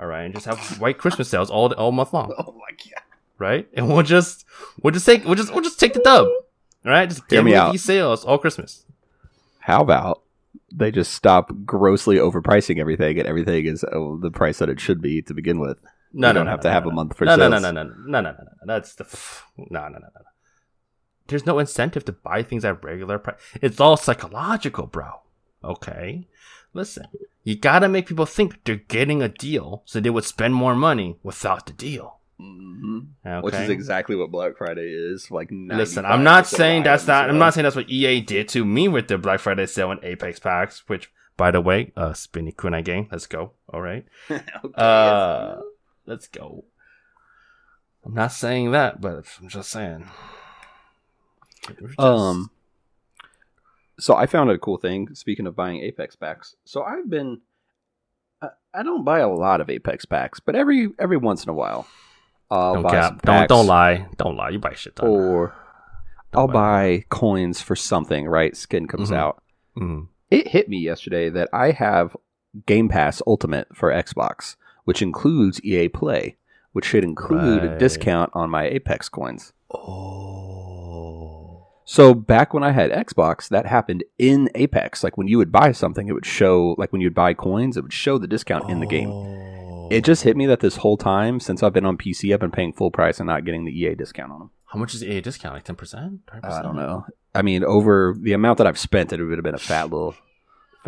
[0.01, 3.03] All right, and just have white Christmas sales all all month long, Oh my god.
[3.38, 3.68] right?
[3.74, 4.44] And we'll just
[4.82, 7.09] we'll just take we'll just we'll just take the dub, all right?
[7.09, 7.72] Just give me out.
[7.72, 8.84] these sales all Christmas.
[9.61, 10.22] How about
[10.72, 15.01] they just stop grossly overpricing everything and everything is uh, the price that it should
[15.03, 15.78] be to begin with?
[16.12, 17.36] No, You no, don't no, have no, to no, have no, a month for no,
[17.36, 18.51] no, no, no, no, no, no, no, no, no.
[18.66, 20.22] That's the f- no, no, no, no, no.
[21.26, 23.36] There's no incentive to buy things at regular price.
[23.61, 25.11] It's all psychological, bro.
[25.62, 26.26] Okay,
[26.72, 27.06] listen.
[27.44, 31.16] You gotta make people think they're getting a deal, so they would spend more money
[31.22, 32.18] without the deal.
[32.40, 32.98] Mm-hmm.
[33.26, 33.40] Okay.
[33.40, 35.30] Which is exactly what Black Friday is.
[35.30, 37.24] Like, Listen, I'm not saying that's items, not.
[37.26, 39.90] you I'm not saying that's what EA did to me with the Black Friday sale
[39.90, 40.84] and Apex packs.
[40.88, 43.08] Which, by the way, uh, Spinny Kunai gang.
[43.10, 43.52] Let's go.
[43.72, 44.04] All right.
[44.30, 44.44] Okay,
[44.74, 45.56] Uh,
[46.06, 46.64] let's go.
[48.04, 50.08] I'm not saying that, but I'm just saying.
[51.80, 52.50] Just- Um,
[53.99, 55.14] so I found a cool thing.
[55.14, 57.40] Speaking of buying Apex packs, so I've been.
[58.40, 61.55] I, I don't buy a lot of Apex packs, but every every once in a
[61.55, 61.86] while,
[62.51, 63.22] I'll don't buy cap.
[63.22, 64.07] Don't don't lie.
[64.16, 64.51] Don't lie.
[64.51, 65.09] You buy shit ton.
[65.09, 65.55] or
[66.32, 68.26] Don't I'll buy coins for something.
[68.26, 69.16] Right, skin comes Mhm.
[69.16, 69.42] out.
[69.76, 70.09] Mm.
[70.30, 72.16] It hit me yesterday that I have
[72.66, 76.36] Game Pass Ultimate for Xbox, which includes EA Play,
[76.72, 79.53] which should include a discount on my Apex coins.
[79.70, 80.44] Oh.
[81.91, 85.03] So back when I had Xbox, that happened in Apex.
[85.03, 87.82] Like when you would buy something, it would show like when you'd buy coins, it
[87.82, 89.09] would show the discount in the game.
[89.09, 89.89] Oh.
[89.91, 92.51] It just hit me that this whole time since I've been on PC, I've been
[92.51, 94.51] paying full price and not getting the EA discount on them.
[94.66, 95.55] How much is EA discount?
[95.55, 96.20] Like ten percent?
[96.43, 97.07] I don't know.
[97.34, 100.14] I mean, over the amount that I've spent, it would have been a fat little,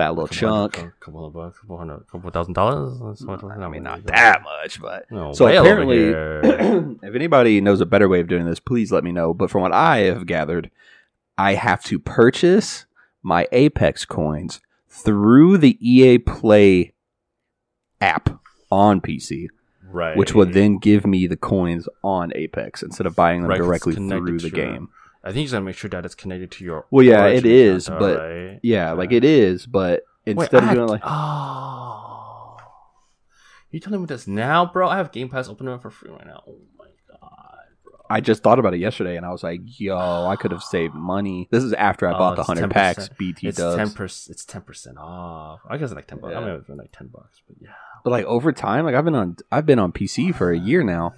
[0.00, 0.78] fat little chunk.
[0.78, 3.22] A couple of bucks, couple hundred, couple thousand dollars.
[3.28, 6.08] I mean, not that much, but No, So apparently,
[7.02, 9.34] if anybody knows a better way of doing this, please let me know.
[9.34, 10.70] But from what I have gathered,
[11.36, 12.86] I have to purchase
[13.22, 16.94] my Apex coins through the EA Play
[18.00, 18.40] app
[18.70, 19.48] on PC,
[19.84, 23.58] right, which would then give me the coins on Apex instead of buying them Right,
[23.58, 24.88] directly through the game.
[25.22, 26.86] I think you just gotta make sure that it's connected to your.
[26.90, 28.60] Well, yeah, it is, but right?
[28.62, 32.56] Yeah, like it is, but instead I of doing like oh,
[33.70, 34.88] you telling me this now, bro?
[34.88, 36.42] I have Game Pass open up for free right now.
[36.46, 37.92] Oh my god, bro!
[38.08, 39.96] I just thought about it yesterday, and I was like, "Yo,
[40.26, 43.08] I could have saved money." This is after I Oh, bought the hundred packs.
[43.10, 43.76] BT it's does.
[43.76, 44.34] ten percent.
[44.34, 45.60] It's ten percent off.
[45.68, 46.34] I guess it's like ten bucks.
[46.34, 47.70] I mean, it's been like ten bucks, but yeah.
[48.04, 50.82] But like over time, like I've been on, I've been on PC for a year
[50.82, 51.12] now.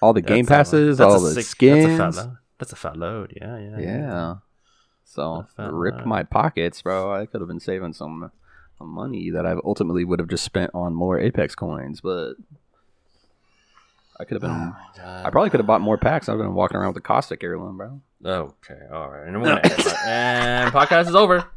[0.00, 2.18] All the game That's a- passes, a all the sick- skins.
[2.60, 3.30] That's a fat load.
[3.30, 3.80] That's a fat load.
[3.80, 4.34] Yeah, yeah, yeah.
[5.04, 6.06] So rip load.
[6.06, 7.12] my pockets, bro.
[7.12, 8.30] I could have been saving some
[8.78, 12.34] some money that I ultimately would have just spent on more Apex coins, but
[14.18, 14.74] I could have been.
[15.02, 15.22] Oh.
[15.24, 16.28] I probably could have bought more packs.
[16.28, 18.00] I've been walking around with the Caustic heirloom, bro.
[18.24, 19.26] Okay, all right.
[19.26, 19.60] And, gonna
[20.06, 21.44] and podcast is over.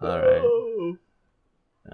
[0.00, 0.40] All right.
[0.40, 0.96] All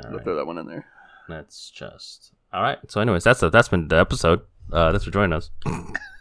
[0.05, 0.85] I'll throw that one in there.
[1.29, 2.79] That's just all right.
[2.89, 4.43] So, anyways, that's a, that's been the episode.
[4.73, 5.51] Uh, thanks for joining us.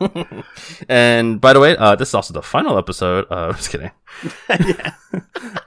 [0.88, 3.26] and by the way, uh, this is also the final episode.
[3.30, 3.90] Uh, just kidding.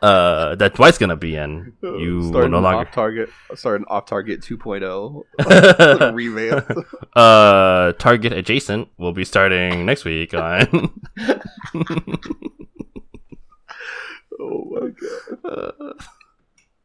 [0.01, 1.73] uh, that Dwight's gonna be in.
[1.81, 2.87] You will starting no longer.
[2.87, 6.87] off target, starting off target 2.0 revamp.
[7.15, 10.91] uh, Target adjacent will be starting next week on.
[14.39, 14.89] oh my
[15.43, 15.93] god.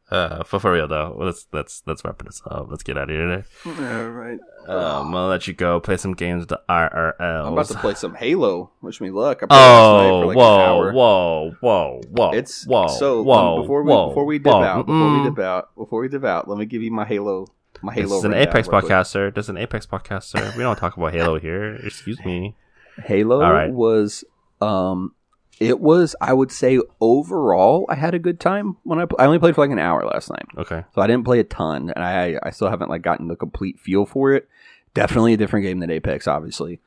[0.09, 2.67] Uh, for, for real though, let's let's let's wrap this up.
[2.69, 3.47] Let's get out of here today.
[3.65, 4.39] All right.
[4.67, 7.45] Um, I'll let you go play some games with the IRL.
[7.45, 8.71] I'm about to play some Halo.
[8.81, 9.39] Wish me luck.
[9.43, 10.91] I played last night Oh, for like an whoa, hour.
[10.93, 12.31] whoa, whoa, whoa!
[12.31, 13.61] It's whoa, so um, whoa.
[13.61, 15.35] before we whoa, before we dip whoa, out before we mm-mm.
[15.35, 17.47] dip out before we dip out, let me give you my Halo
[17.81, 18.17] my This Halo.
[18.19, 18.91] is an Apex real quick.
[18.91, 19.31] podcast, sir.
[19.31, 20.53] This is an Apex podcast, sir.
[20.55, 21.75] We don't talk about Halo here.
[21.75, 22.55] Excuse me.
[23.03, 23.71] Halo All right.
[23.71, 24.23] was
[24.61, 25.13] um
[25.59, 29.25] it was I would say overall I had a good time when I pl- I
[29.25, 30.45] only played for like an hour last night.
[30.57, 30.83] Okay.
[30.93, 33.79] So I didn't play a ton and I I still haven't like gotten the complete
[33.79, 34.47] feel for it.
[34.93, 36.79] Definitely a different game than Apex obviously.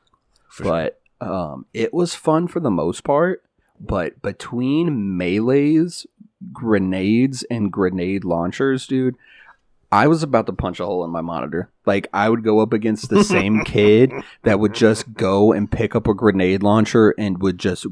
[0.49, 0.71] For sure.
[1.19, 3.43] but um it was fun for the most part,
[3.79, 6.05] but between melees,
[6.53, 9.15] grenades and grenade launchers, dude,
[9.91, 11.69] I was about to punch a hole in my monitor.
[11.85, 14.11] Like I would go up against the same kid
[14.43, 17.85] that would just go and pick up a grenade launcher and would just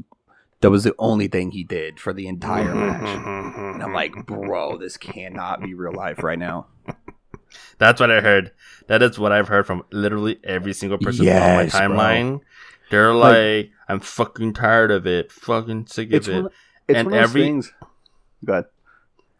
[0.60, 3.18] that was the only thing he did for the entire mm-hmm, match.
[3.18, 4.46] Mm-hmm, and I'm like, mm-hmm.
[4.46, 6.66] bro, this cannot be real life right now.
[7.78, 8.52] That's what I heard.
[8.86, 12.40] That is what I've heard from literally every single person Yes, on my timeline.
[12.90, 15.32] They're Like- like, I'm fucking tired of it.
[15.32, 16.42] Fucking sick of it.
[16.42, 16.50] one,
[16.88, 17.72] it's And one of every- things.
[18.44, 18.64] Go ahead.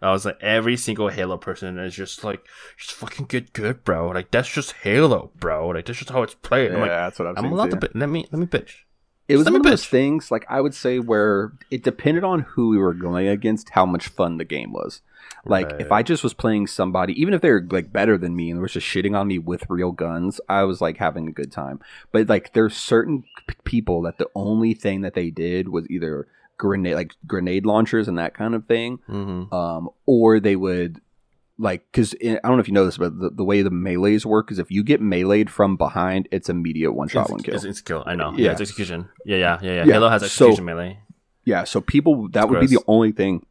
[0.02, 2.40] I was like, every single Halo person is just like,
[2.78, 4.08] just fucking get good, bro.
[4.08, 5.68] Like that's just Halo, bro.
[5.68, 6.70] Like that's just how it's played.
[6.70, 7.76] Yeah, I'm like, that's what I'm allowed to.
[7.76, 8.76] Bi- let me let me bitch.
[9.30, 9.88] It was Let one of those bitch.
[9.90, 13.86] things, like I would say, where it depended on who we were going against, how
[13.86, 15.02] much fun the game was.
[15.46, 18.50] Like if I just was playing somebody, even if they were like better than me
[18.50, 21.50] and was just shitting on me with real guns, I was like having a good
[21.52, 21.80] time.
[22.12, 26.26] But like there's certain p- people that the only thing that they did was either
[26.58, 29.54] grenade, like grenade launchers and that kind of thing, Mm-hmm.
[29.54, 31.00] um, or they would
[31.60, 33.70] like because eh, I don't know if you know this, but the, the way the
[33.70, 37.54] melees work is if you get meleeed from behind, it's immediate one shot, one kill.
[37.54, 38.02] It's, it's kill.
[38.06, 38.32] I know.
[38.32, 38.46] Yeah.
[38.46, 39.08] Yeah, it's execution.
[39.24, 39.84] Yeah, yeah, yeah, yeah.
[39.84, 40.98] Yeah, Halo has so- execution melee.
[41.44, 43.44] Yeah, so people that It's would be the only thing.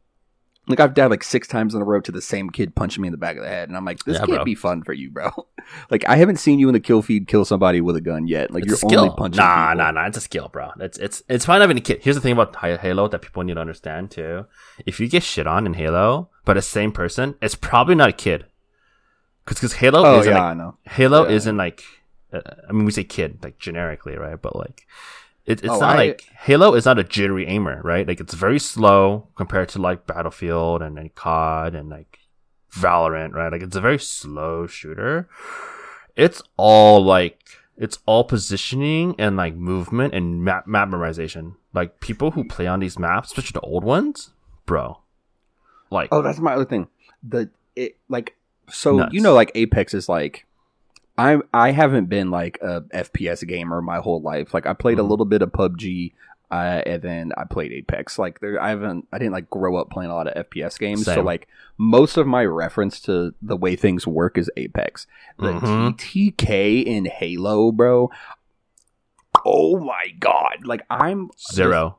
[0.68, 3.08] Like I've died like six times in a row to the same kid punching me
[3.08, 4.44] in the back of the head, and I'm like, this Yeah, can't bro.
[4.44, 5.30] be fun for you, bro.
[5.90, 8.52] like I haven't seen you in the kill feed kill somebody with a gun yet.
[8.52, 9.38] Like It's you're only punching.
[9.38, 9.78] Nah, people.
[9.84, 10.06] nah, nah.
[10.06, 10.70] It's a skill, bro.
[10.78, 12.00] It's it's it's fine having a kid.
[12.02, 14.46] Here's the thing about Halo that people need to understand too.
[14.86, 18.12] If you get shit on in Halo, but the same person, it's probably not a
[18.12, 18.46] kid.
[19.46, 20.76] Because Halo Oh isn't yeah, like, I know.
[20.84, 21.34] Halo Yeah.
[21.36, 21.82] isn't like.
[22.32, 24.40] Uh, I mean, we say kid like generically, right?
[24.40, 24.86] But like,
[25.44, 28.06] it, it's Oh, not I- like Halo is not a jittery aimer, right?
[28.06, 32.18] Like it's very slow compared to like Battlefield and then COD and like
[32.72, 33.50] Valorant, right?
[33.50, 35.28] Like it's a very slow shooter.
[36.14, 37.40] It's all like
[37.76, 41.56] it's all positioning and like movement and map map memorization.
[41.74, 44.30] Like people who play on these maps, especially the old ones,
[44.66, 44.99] bro.
[45.90, 46.88] Like Oh, that's my other thing.
[47.22, 48.36] The it like
[48.68, 49.12] so Nuts.
[49.14, 50.46] you know like Apex is like
[51.18, 54.54] I I haven't been like a FPS gamer my whole life.
[54.54, 55.08] Like I played a Mhm.
[55.10, 56.12] little bit of PUBG
[56.52, 58.18] uh, and then I played Apex.
[58.18, 61.04] Like there I haven't I didn't like grow up playing a lot of FPS games.
[61.04, 65.06] So like most of my reference to the way things work is Apex.
[65.38, 65.98] The Mhm.
[65.98, 68.10] TTK in Halo, bro.
[69.44, 70.64] Oh my god.
[70.64, 71.96] Like I'm zero.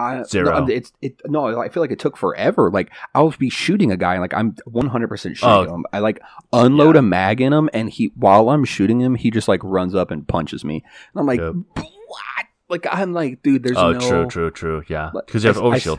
[0.00, 0.58] I, Zero.
[0.64, 1.20] No, it's it.
[1.26, 2.70] No, I feel like it took forever.
[2.70, 5.74] Like I'll be shooting a guy, and like I'm 100 percent shooting Oh.
[5.76, 5.86] him.
[5.92, 6.20] I like
[6.52, 9.94] unload a mag in him, and he while I'm shooting him, he just like runs
[9.94, 10.82] up and punches me,
[11.14, 11.54] and I'm like, Yep.
[11.76, 12.46] what?
[12.68, 14.00] Like I'm like, dude, there's oh, no.
[14.00, 14.82] true, true, true.
[14.88, 15.98] Yeah, because you have I- I-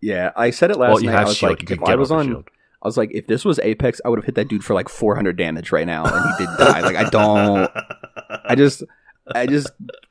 [0.00, 1.20] Yeah, I said it last Well, you night.
[1.20, 1.50] I was shield.
[1.60, 2.46] like, you if I was on, overshield.
[2.82, 4.88] I was like, if this was Apex, I would have hit that dude for like
[4.88, 6.80] 400 damage right now, and he did die.
[6.80, 7.68] like I don't.
[8.44, 8.82] I just,
[9.34, 9.70] I just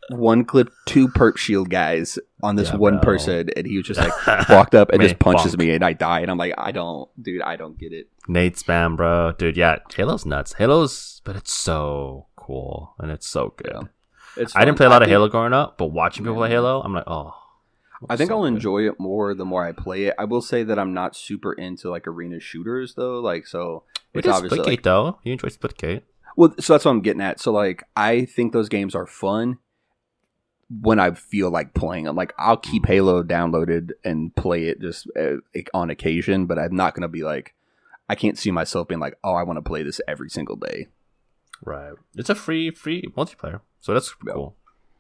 [0.10, 3.04] one clip two perp shield guys on this Yeah, one bro.
[3.04, 4.14] person, and he was just like
[4.50, 5.60] walked up and Man, just punches bonk.
[5.60, 8.08] me, and I die, and I'm like, I don't, dude, I don't get it.
[8.28, 9.58] Nade spam, bro, dude.
[9.58, 10.54] Yeah, Halo's nuts.
[10.54, 13.72] Halo's, but it's so cool and it's so good.
[13.74, 13.82] Yeah.
[14.44, 16.50] It's I didn't play a lot of think- Halo growing up, but watching people play
[16.50, 17.34] Halo, I'm like, oh.
[18.08, 18.54] I think so I'll good.
[18.54, 20.14] enjoy it more the more I play it.
[20.20, 23.20] I will say that I'm not super into like arena shooters though.
[23.20, 25.18] Like so, We it's did obviously Splitgate like, though.
[25.24, 26.04] You enjoy Splitgate?
[26.38, 26.56] Well.
[26.60, 27.42] So that's what I'm getting at.
[27.42, 29.58] So like, I think those games are fun
[30.82, 32.16] when I feel like playing them.
[32.16, 35.38] Like I'll keep Halo downloaded and play it just uh,
[35.74, 37.54] on occasion, but I'm not gonna be like,
[38.10, 40.88] I can't see myself being like, oh, I want to play this every single day.
[41.66, 41.94] Right.
[42.16, 44.56] It's a free free multiplayer, so that's cool.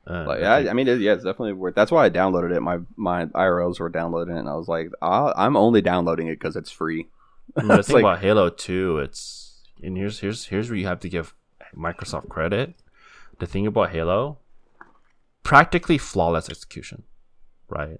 [0.09, 1.75] Uh, yeah, I mean, it, yeah, it's definitely worth.
[1.75, 2.61] That's why I downloaded it.
[2.61, 6.39] My my IRLs were downloading it, and I was like, i I'm only downloading it
[6.39, 7.09] because it's free.
[7.55, 9.46] The It's thing like- about Halo 2, it's
[9.83, 11.33] and here's here's here's where you have to give
[11.75, 12.75] Microsoft credit.
[13.39, 14.39] The thing about Halo,
[15.43, 17.03] practically flawless execution,
[17.69, 17.99] right?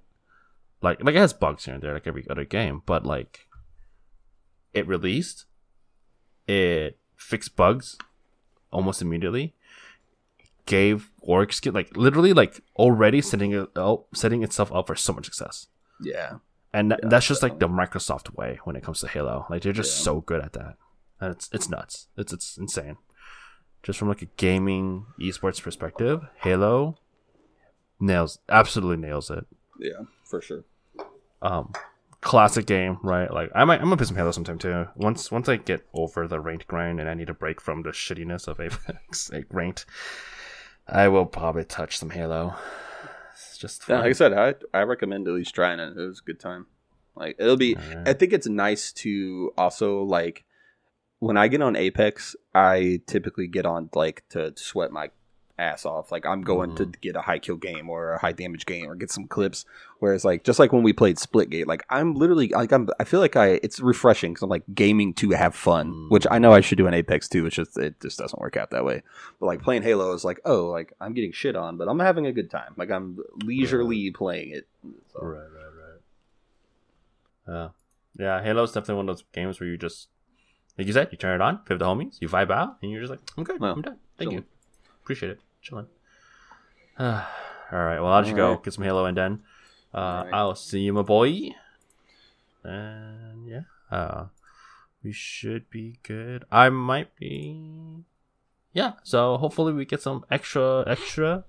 [0.82, 3.48] Like like it has bugs here and there, like every other game, but like
[4.74, 5.46] it released,
[6.48, 7.98] it fixed bugs
[8.72, 9.56] almost immediately,
[10.66, 15.14] gave org skin like literally like already setting it up, setting itself up for so
[15.14, 15.68] much success
[16.02, 16.38] Yeah.
[16.74, 19.46] and th- Yeah, that's just like the Microsoft way when it comes to Halo.
[19.50, 20.04] Like they're just Yeah.
[20.04, 20.76] so good at that.
[21.20, 22.08] And it's it's nuts.
[22.18, 22.98] It's it's insane.
[23.84, 26.98] Just from like a gaming esports perspective, Halo
[28.00, 29.46] nails absolutely nails it.
[29.80, 30.64] Yeah, for sure.
[31.42, 31.74] Um,
[32.22, 33.32] classic game, right?
[33.32, 34.88] Like I might I'm gonna play some Halo sometime too.
[34.96, 37.90] Once once I get over the ranked grind and I need a break from the
[37.90, 39.86] shittiness of Apex like, ranked,
[40.88, 42.56] I will probably touch some Halo.
[43.34, 45.98] It's just Yeah, like I said, I I recommend at least trying it.
[45.98, 46.68] It was a good time.
[47.16, 47.76] Like it'll be.
[47.76, 48.08] Alright.
[48.08, 50.44] I think it's nice to also like
[51.20, 55.10] when I get on Apex, I typically get on like to sweat my
[55.60, 56.12] ass off.
[56.12, 58.94] Like I'm going to get a high kill game or a high damage game or
[58.94, 59.66] get some clips.
[59.98, 63.20] Whereas like just like when we played Splitgate, like I'm literally like I'm I feel
[63.20, 66.10] like I it's refreshing because I'm like gaming to have fun, Mm.
[66.12, 67.48] which I know I should do in Apex too.
[67.48, 69.02] It's just it just doesn't work out that way.
[69.40, 72.28] But like playing Halo is like oh like I'm getting shit on, but I'm having
[72.28, 72.74] a good time.
[72.78, 74.68] Like I'm leisurely playing it.
[75.12, 75.64] So, Right, right,
[77.48, 77.54] right.
[77.64, 77.70] Uh,
[78.20, 80.10] yeah, Halo's definitely one of those games where you just,
[80.78, 83.02] like you said, you turn it on, with the homies, you vibe out, and you're
[83.02, 83.98] just like, I'm good, Well, I'm done.
[84.18, 84.44] Thank chilling.
[84.44, 84.44] you.
[85.04, 85.40] Appreciate it.
[85.62, 85.88] Chilling.
[87.00, 87.16] All
[87.72, 88.50] right, well, I'll you go.
[88.50, 88.64] Alright.
[88.64, 89.42] Get some Halo and then
[89.94, 90.34] uh, Alright.
[90.34, 91.50] I'll see you, my boy.
[92.64, 93.62] And yeah,
[93.92, 94.26] uh,
[95.04, 96.46] we should be good.
[96.52, 98.04] I might be.
[98.74, 101.46] Yeah, so hopefully we get some extra, extra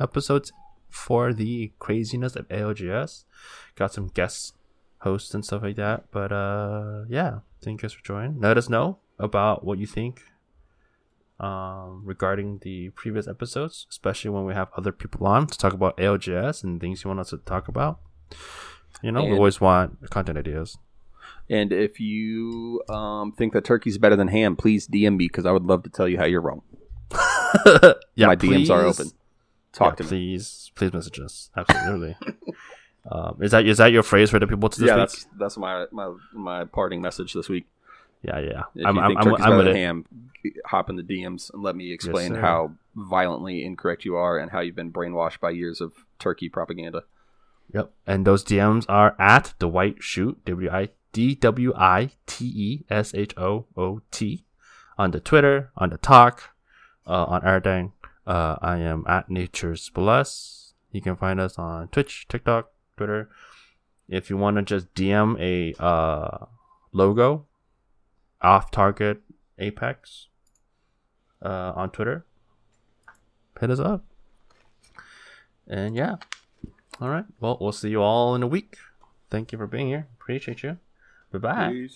[0.00, 0.52] episodes
[0.88, 3.24] for the craziness of ALGS.
[3.74, 4.54] Got some guest
[5.04, 6.10] hosts and stuff like that.
[6.10, 8.40] But uh yeah, thank you guys for joining.
[8.40, 10.22] Let us know about what you think
[11.40, 15.96] um regarding the previous episodes, especially when we have other people on to talk about
[15.98, 18.00] ALGS and things you want us to talk about.
[19.02, 20.78] You know, we always want content ideas.
[21.50, 25.52] And if you um, think that turkey's better than ham, please DM me because I
[25.52, 26.62] would love to tell you how you're wrong.
[28.14, 29.10] yeah, My DMs are open.
[29.72, 30.08] Talk yeah, to me.
[30.08, 31.50] please, please message us.
[31.56, 32.16] Absolutely.
[33.10, 35.08] um, is that is that your phrase for the people to this Yeah, week?
[35.10, 37.66] that's that's my, my my parting message this week.
[38.22, 38.62] Yeah, yeah.
[38.74, 39.76] If I'm, you I'm, think I'm, turkey's I'm with it.
[39.76, 40.04] ham,
[40.66, 42.40] hop in the DMs and let me explain sir.
[42.40, 47.02] how violently incorrect you are and how you've been brainwashed by years of turkey propaganda.
[47.74, 47.92] Yep.
[48.06, 52.84] And those DMs are at the white shoot, W I D W I T E
[52.88, 54.44] S H O O T,
[54.96, 56.54] on the Twitter, on the talk,
[57.06, 57.92] uh, on everything.
[58.26, 60.72] Uh, I am at Nature's Bless.
[60.92, 63.28] You can find us on Twitch, TikTok, Twitter.
[64.08, 66.46] If you want to just DM a uh,
[66.92, 67.46] logo,
[68.42, 69.22] off target
[69.58, 70.28] Apex,
[71.42, 72.26] uh, on Twitter,
[73.60, 74.04] hit us up.
[75.66, 76.16] And yeah.
[77.00, 77.24] All right.
[77.40, 78.76] Well, we'll see you all in a week.
[79.30, 80.06] Thank you for being here.
[80.20, 80.78] Appreciate you.
[81.32, 81.88] Bye bye.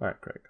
[0.00, 0.49] All right, Craig.